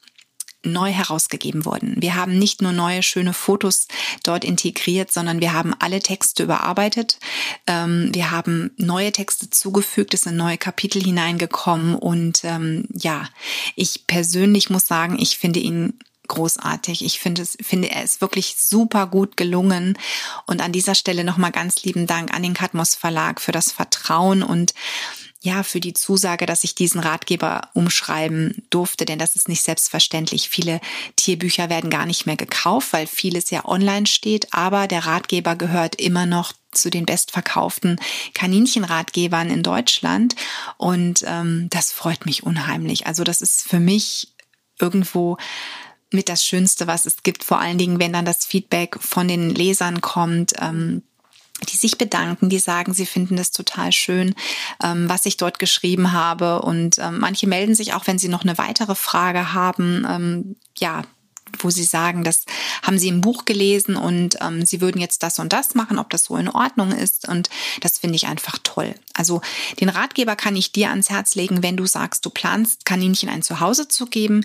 neu 0.64 0.90
herausgegeben 0.90 1.64
worden. 1.64 1.96
Wir 1.98 2.14
haben 2.14 2.38
nicht 2.38 2.62
nur 2.62 2.72
neue 2.72 3.02
schöne 3.02 3.32
Fotos 3.32 3.88
dort 4.22 4.44
integriert, 4.44 5.12
sondern 5.12 5.40
wir 5.40 5.52
haben 5.52 5.74
alle 5.78 6.00
Texte 6.00 6.44
überarbeitet. 6.44 7.18
Ähm, 7.66 8.10
wir 8.12 8.30
haben 8.30 8.70
neue 8.76 9.12
Texte 9.12 9.50
zugefügt, 9.50 10.14
es 10.14 10.22
sind 10.22 10.36
neue 10.36 10.58
Kapitel 10.58 11.02
hineingekommen 11.02 11.94
und 11.94 12.44
ähm, 12.44 12.86
ja, 12.92 13.28
ich 13.76 14.06
persönlich 14.06 14.70
muss 14.70 14.86
sagen, 14.86 15.18
ich 15.18 15.38
finde 15.38 15.60
ihn 15.60 15.98
großartig. 16.28 17.04
Ich 17.04 17.20
finde 17.20 17.42
es, 17.42 17.56
finde 17.60 17.90
er 17.90 18.02
ist 18.02 18.20
wirklich 18.20 18.56
super 18.58 19.06
gut 19.06 19.36
gelungen. 19.36 19.98
Und 20.46 20.62
an 20.62 20.72
dieser 20.72 20.94
Stelle 20.94 21.24
nochmal 21.24 21.52
ganz 21.52 21.82
lieben 21.84 22.06
Dank 22.06 22.32
an 22.32 22.42
den 22.42 22.54
Katmos 22.54 22.94
Verlag 22.94 23.40
für 23.40 23.52
das 23.52 23.70
Vertrauen 23.70 24.42
und 24.42 24.74
ja, 25.44 25.62
für 25.62 25.78
die 25.78 25.92
Zusage, 25.92 26.46
dass 26.46 26.64
ich 26.64 26.74
diesen 26.74 27.00
Ratgeber 27.00 27.68
umschreiben 27.74 28.64
durfte, 28.70 29.04
denn 29.04 29.18
das 29.18 29.36
ist 29.36 29.46
nicht 29.46 29.62
selbstverständlich. 29.62 30.48
Viele 30.48 30.80
Tierbücher 31.16 31.68
werden 31.68 31.90
gar 31.90 32.06
nicht 32.06 32.24
mehr 32.24 32.36
gekauft, 32.36 32.94
weil 32.94 33.06
vieles 33.06 33.50
ja 33.50 33.66
online 33.66 34.06
steht, 34.06 34.54
aber 34.54 34.86
der 34.86 35.04
Ratgeber 35.04 35.54
gehört 35.54 35.96
immer 35.96 36.24
noch 36.24 36.54
zu 36.72 36.88
den 36.88 37.04
bestverkauften 37.04 38.00
Kaninchenratgebern 38.32 39.50
in 39.50 39.62
Deutschland 39.62 40.34
und 40.78 41.22
ähm, 41.26 41.68
das 41.68 41.92
freut 41.92 42.24
mich 42.24 42.42
unheimlich. 42.42 43.06
Also 43.06 43.22
das 43.22 43.42
ist 43.42 43.68
für 43.68 43.80
mich 43.80 44.28
irgendwo 44.80 45.36
mit 46.10 46.30
das 46.30 46.42
Schönste, 46.42 46.86
was 46.86 47.04
es 47.04 47.22
gibt, 47.22 47.44
vor 47.44 47.60
allen 47.60 47.76
Dingen, 47.76 47.98
wenn 47.98 48.14
dann 48.14 48.24
das 48.24 48.46
Feedback 48.46 48.96
von 48.98 49.28
den 49.28 49.50
Lesern 49.50 50.00
kommt. 50.00 50.54
Ähm, 50.58 51.02
die 51.64 51.76
sich 51.76 51.98
bedanken, 51.98 52.48
die 52.48 52.58
sagen, 52.58 52.94
sie 52.94 53.06
finden 53.06 53.36
das 53.36 53.50
total 53.50 53.92
schön, 53.92 54.34
ähm, 54.82 55.08
was 55.08 55.26
ich 55.26 55.36
dort 55.36 55.58
geschrieben 55.58 56.12
habe. 56.12 56.62
Und 56.62 56.98
ähm, 56.98 57.18
manche 57.18 57.46
melden 57.46 57.74
sich 57.74 57.94
auch, 57.94 58.06
wenn 58.06 58.18
sie 58.18 58.28
noch 58.28 58.42
eine 58.42 58.58
weitere 58.58 58.94
Frage 58.94 59.52
haben. 59.52 60.06
Ähm, 60.08 60.56
ja, 60.76 61.02
wo 61.58 61.70
sie 61.70 61.84
sagen, 61.84 62.24
das 62.24 62.44
haben 62.82 62.98
sie 62.98 63.08
im 63.08 63.20
Buch 63.20 63.44
gelesen 63.44 63.96
und 63.96 64.36
ähm, 64.40 64.64
sie 64.64 64.80
würden 64.80 65.00
jetzt 65.00 65.22
das 65.22 65.38
und 65.38 65.52
das 65.52 65.74
machen, 65.74 65.98
ob 65.98 66.10
das 66.10 66.24
so 66.24 66.36
in 66.36 66.48
Ordnung 66.48 66.90
ist. 66.90 67.28
Und 67.28 67.48
das 67.80 67.98
finde 67.98 68.16
ich 68.16 68.26
einfach 68.26 68.58
toll. 68.62 68.94
Also 69.12 69.40
den 69.80 69.88
Ratgeber 69.88 70.36
kann 70.36 70.56
ich 70.56 70.72
dir 70.72 70.90
ans 70.90 71.10
Herz 71.10 71.34
legen, 71.34 71.62
wenn 71.62 71.76
du 71.76 71.86
sagst, 71.86 72.24
du 72.26 72.30
planst, 72.30 72.84
Kaninchen 72.84 73.28
ein 73.28 73.42
Zuhause 73.42 73.88
zu 73.88 74.06
geben. 74.06 74.44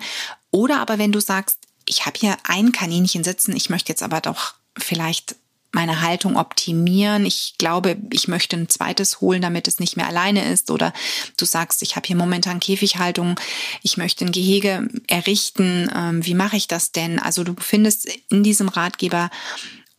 Oder 0.52 0.80
aber 0.80 0.98
wenn 0.98 1.12
du 1.12 1.20
sagst, 1.20 1.58
ich 1.86 2.06
habe 2.06 2.20
hier 2.20 2.38
ein 2.44 2.72
Kaninchen 2.72 3.24
sitzen, 3.24 3.56
ich 3.56 3.70
möchte 3.70 3.90
jetzt 3.90 4.04
aber 4.04 4.22
doch 4.22 4.54
vielleicht 4.78 5.36
meine 5.72 6.02
Haltung 6.02 6.36
optimieren. 6.36 7.26
Ich 7.26 7.56
glaube, 7.58 7.98
ich 8.12 8.28
möchte 8.28 8.58
ein 8.58 8.70
zweites 8.70 9.22
holen, 9.22 9.42
damit 9.42 9.68
es 9.68 9.80
nicht 9.80 9.98
mehr 9.98 10.08
alleine 10.08 10.52
ist. 10.52 10.72
Oder 10.72 10.94
du 11.38 11.46
sagst, 11.46 11.84
ich 11.84 11.96
habe 11.96 12.08
hier 12.08 12.16
momentan 12.16 12.60
Käfighaltung, 12.60 13.40
ich 13.84 13.98
möchte 13.98 14.26
ein 14.26 14.32
Gehege 14.32 14.88
errichten. 15.08 15.90
Ähm, 15.96 16.26
wie 16.26 16.34
mache 16.34 16.58
ich 16.58 16.68
das 16.68 16.92
denn? 16.92 17.20
Also 17.20 17.44
du 17.44 17.56
findest 17.60 18.10
in 18.30 18.44
diesem 18.44 18.68
Ratgeber 18.68 19.30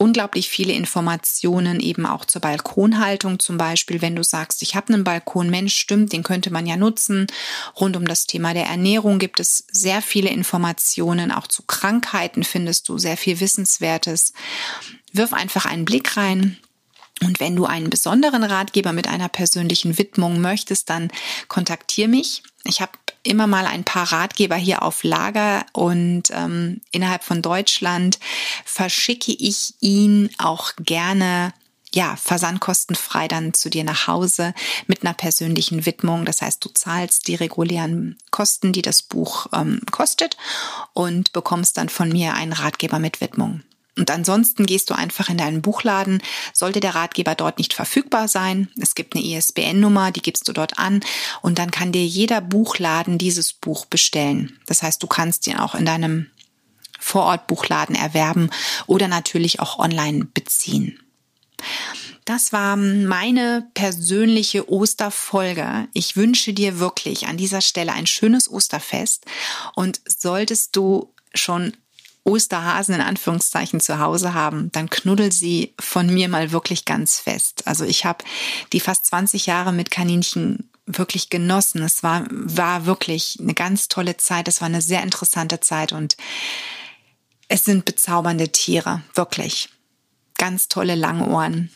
unglaublich 0.00 0.48
viele 0.48 0.72
Informationen 0.72 1.78
eben 1.78 2.06
auch 2.06 2.24
zur 2.24 2.40
Balkonhaltung 2.40 3.38
zum 3.38 3.58
Beispiel, 3.58 4.00
wenn 4.00 4.16
du 4.16 4.24
sagst, 4.24 4.62
ich 4.62 4.74
habe 4.74 4.94
einen 4.94 5.04
Balkon, 5.04 5.50
Mensch, 5.50 5.74
stimmt, 5.74 6.14
den 6.14 6.22
könnte 6.22 6.50
man 6.50 6.66
ja 6.66 6.78
nutzen. 6.78 7.26
Rund 7.78 7.98
um 7.98 8.06
das 8.06 8.26
Thema 8.26 8.54
der 8.54 8.64
Ernährung 8.64 9.18
gibt 9.18 9.40
es 9.40 9.66
sehr 9.70 10.00
viele 10.00 10.30
Informationen, 10.30 11.30
auch 11.30 11.46
zu 11.46 11.64
Krankheiten 11.64 12.44
findest 12.44 12.88
du 12.88 12.96
sehr 12.96 13.18
viel 13.18 13.40
Wissenswertes 13.40 14.32
wirf 15.12 15.32
einfach 15.32 15.66
einen 15.66 15.84
Blick 15.84 16.16
rein. 16.16 16.58
Und 17.22 17.38
wenn 17.38 17.54
du 17.54 17.66
einen 17.66 17.90
besonderen 17.90 18.44
Ratgeber 18.44 18.92
mit 18.92 19.06
einer 19.06 19.28
persönlichen 19.28 19.98
Widmung 19.98 20.40
möchtest, 20.40 20.88
dann 20.88 21.10
kontaktier 21.48 22.08
mich. 22.08 22.42
Ich 22.64 22.80
habe 22.80 22.92
immer 23.22 23.46
mal 23.46 23.66
ein 23.66 23.84
paar 23.84 24.10
Ratgeber 24.10 24.56
hier 24.56 24.82
auf 24.82 25.04
Lager 25.04 25.66
und 25.72 26.30
ähm, 26.30 26.80
innerhalb 26.90 27.22
von 27.22 27.42
Deutschland 27.42 28.18
verschicke 28.64 29.32
ich 29.32 29.74
ihn 29.80 30.30
auch 30.38 30.72
gerne 30.78 31.52
ja, 31.92 32.16
versandkostenfrei 32.16 33.26
dann 33.26 33.52
zu 33.52 33.68
dir 33.68 33.84
nach 33.84 34.06
Hause 34.06 34.54
mit 34.86 35.02
einer 35.02 35.14
persönlichen 35.14 35.86
Widmung. 35.86 36.24
Das 36.24 36.40
heißt, 36.40 36.64
du 36.64 36.68
zahlst 36.68 37.26
die 37.26 37.34
regulären 37.34 38.16
Kosten, 38.30 38.72
die 38.72 38.82
das 38.82 39.02
Buch 39.02 39.48
ähm, 39.52 39.80
kostet 39.90 40.36
und 40.92 41.32
bekommst 41.32 41.76
dann 41.76 41.88
von 41.88 42.08
mir 42.08 42.34
einen 42.34 42.52
Ratgeber 42.52 43.00
mit 43.00 43.20
Widmung. 43.20 43.62
Und 44.00 44.10
ansonsten 44.10 44.64
gehst 44.64 44.88
du 44.88 44.94
einfach 44.94 45.28
in 45.28 45.36
deinen 45.36 45.60
Buchladen. 45.60 46.22
Sollte 46.54 46.80
der 46.80 46.94
Ratgeber 46.94 47.34
dort 47.34 47.58
nicht 47.58 47.74
verfügbar 47.74 48.28
sein, 48.28 48.70
es 48.80 48.94
gibt 48.94 49.14
eine 49.14 49.22
ISBN-Nummer, 49.22 50.10
die 50.10 50.22
gibst 50.22 50.48
du 50.48 50.54
dort 50.54 50.78
an 50.78 51.00
und 51.42 51.58
dann 51.58 51.70
kann 51.70 51.92
dir 51.92 52.06
jeder 52.06 52.40
Buchladen 52.40 53.18
dieses 53.18 53.52
Buch 53.52 53.84
bestellen. 53.84 54.58
Das 54.64 54.82
heißt, 54.82 55.02
du 55.02 55.06
kannst 55.06 55.46
ihn 55.48 55.58
auch 55.58 55.74
in 55.74 55.84
deinem 55.84 56.30
Vorortbuchladen 56.98 57.94
erwerben 57.94 58.48
oder 58.86 59.06
natürlich 59.06 59.60
auch 59.60 59.78
online 59.78 60.24
beziehen. 60.24 60.98
Das 62.24 62.54
war 62.54 62.76
meine 62.76 63.68
persönliche 63.74 64.70
Osterfolge. 64.70 65.88
Ich 65.92 66.16
wünsche 66.16 66.54
dir 66.54 66.78
wirklich 66.78 67.26
an 67.26 67.36
dieser 67.36 67.60
Stelle 67.60 67.92
ein 67.92 68.06
schönes 68.06 68.50
Osterfest 68.50 69.26
und 69.74 70.00
solltest 70.06 70.74
du 70.74 71.12
schon 71.34 71.76
Osterhasen 72.30 72.94
in 72.94 73.00
Anführungszeichen 73.00 73.80
zu 73.80 73.98
Hause 73.98 74.34
haben, 74.34 74.70
dann 74.72 74.88
knuddel 74.88 75.32
sie 75.32 75.74
von 75.78 76.12
mir 76.12 76.28
mal 76.28 76.52
wirklich 76.52 76.84
ganz 76.84 77.18
fest. 77.18 77.66
Also 77.66 77.84
ich 77.84 78.04
habe 78.04 78.24
die 78.72 78.80
fast 78.80 79.06
20 79.06 79.46
Jahre 79.46 79.72
mit 79.72 79.90
Kaninchen 79.90 80.70
wirklich 80.86 81.30
genossen. 81.30 81.82
Es 81.82 82.02
war, 82.02 82.26
war 82.30 82.86
wirklich 82.86 83.38
eine 83.40 83.54
ganz 83.54 83.88
tolle 83.88 84.16
Zeit. 84.16 84.48
Es 84.48 84.60
war 84.60 84.66
eine 84.66 84.82
sehr 84.82 85.02
interessante 85.02 85.60
Zeit 85.60 85.92
und 85.92 86.16
es 87.48 87.64
sind 87.64 87.84
bezaubernde 87.84 88.50
Tiere, 88.50 89.02
wirklich. 89.14 89.68
Ganz 90.38 90.68
tolle 90.68 90.94
Langohren. 90.94 91.70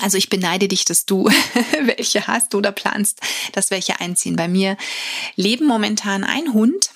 Also 0.00 0.18
ich 0.18 0.28
beneide 0.28 0.68
dich, 0.68 0.84
dass 0.84 1.06
du 1.06 1.28
welche 1.82 2.26
hast 2.26 2.54
oder 2.54 2.72
planst, 2.72 3.20
dass 3.52 3.70
welche 3.70 4.00
einziehen. 4.00 4.36
Bei 4.36 4.48
mir 4.48 4.76
leben 5.36 5.66
momentan 5.66 6.24
ein 6.24 6.52
Hund, 6.52 6.90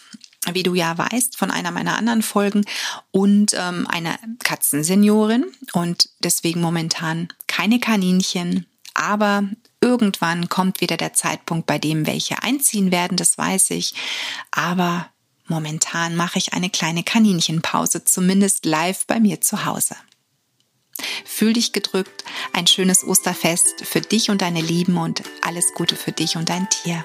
wie 0.53 0.63
du 0.63 0.75
ja 0.75 0.97
weißt, 0.97 1.37
von 1.37 1.51
einer 1.51 1.71
meiner 1.71 1.99
anderen 1.99 2.23
Folgen 2.23 2.65
und 3.11 3.55
ähm, 3.55 3.87
eine 3.89 4.19
Katzenseniorin 4.43 5.47
und 5.73 6.11
deswegen 6.21 6.61
momentan 6.61 7.29
keine 7.47 7.81
Kaninchen. 7.81 8.67
Aber 8.95 9.45
irgendwann 9.81 10.49
kommt 10.49 10.81
wieder 10.81 10.97
der 10.97 11.13
Zeitpunkt, 11.13 11.67
bei 11.67 11.79
dem 11.79 12.07
welche 12.07 12.43
einziehen 12.43 12.91
werden, 12.91 13.17
das 13.17 13.39
weiß 13.39 13.71
ich. 13.71 13.95
Aber 14.51 15.09
momentan 15.47 16.17
mache 16.17 16.39
ich 16.39 16.53
eine 16.53 16.71
kleine 16.71 17.03
Kaninchenpause, 17.03 18.05
zumindest 18.05 18.65
live 18.65 19.07
bei 19.07 19.21
mir 19.21 19.41
zu 19.41 19.65
Hause. 19.65 19.97
Fühl 21.25 21.53
dich 21.53 21.73
gedrückt, 21.73 22.25
ein 22.53 22.67
schönes 22.67 23.05
Osterfest 23.05 23.85
für 23.85 24.01
dich 24.01 24.31
und 24.31 24.43
deine 24.43 24.61
Lieben 24.61 24.99
und 24.99 25.23
alles 25.43 25.73
Gute 25.75 25.95
für 25.95 26.13
dich 26.13 26.37
und 26.37 26.49
dein 26.49 26.69
Tier. 26.71 27.05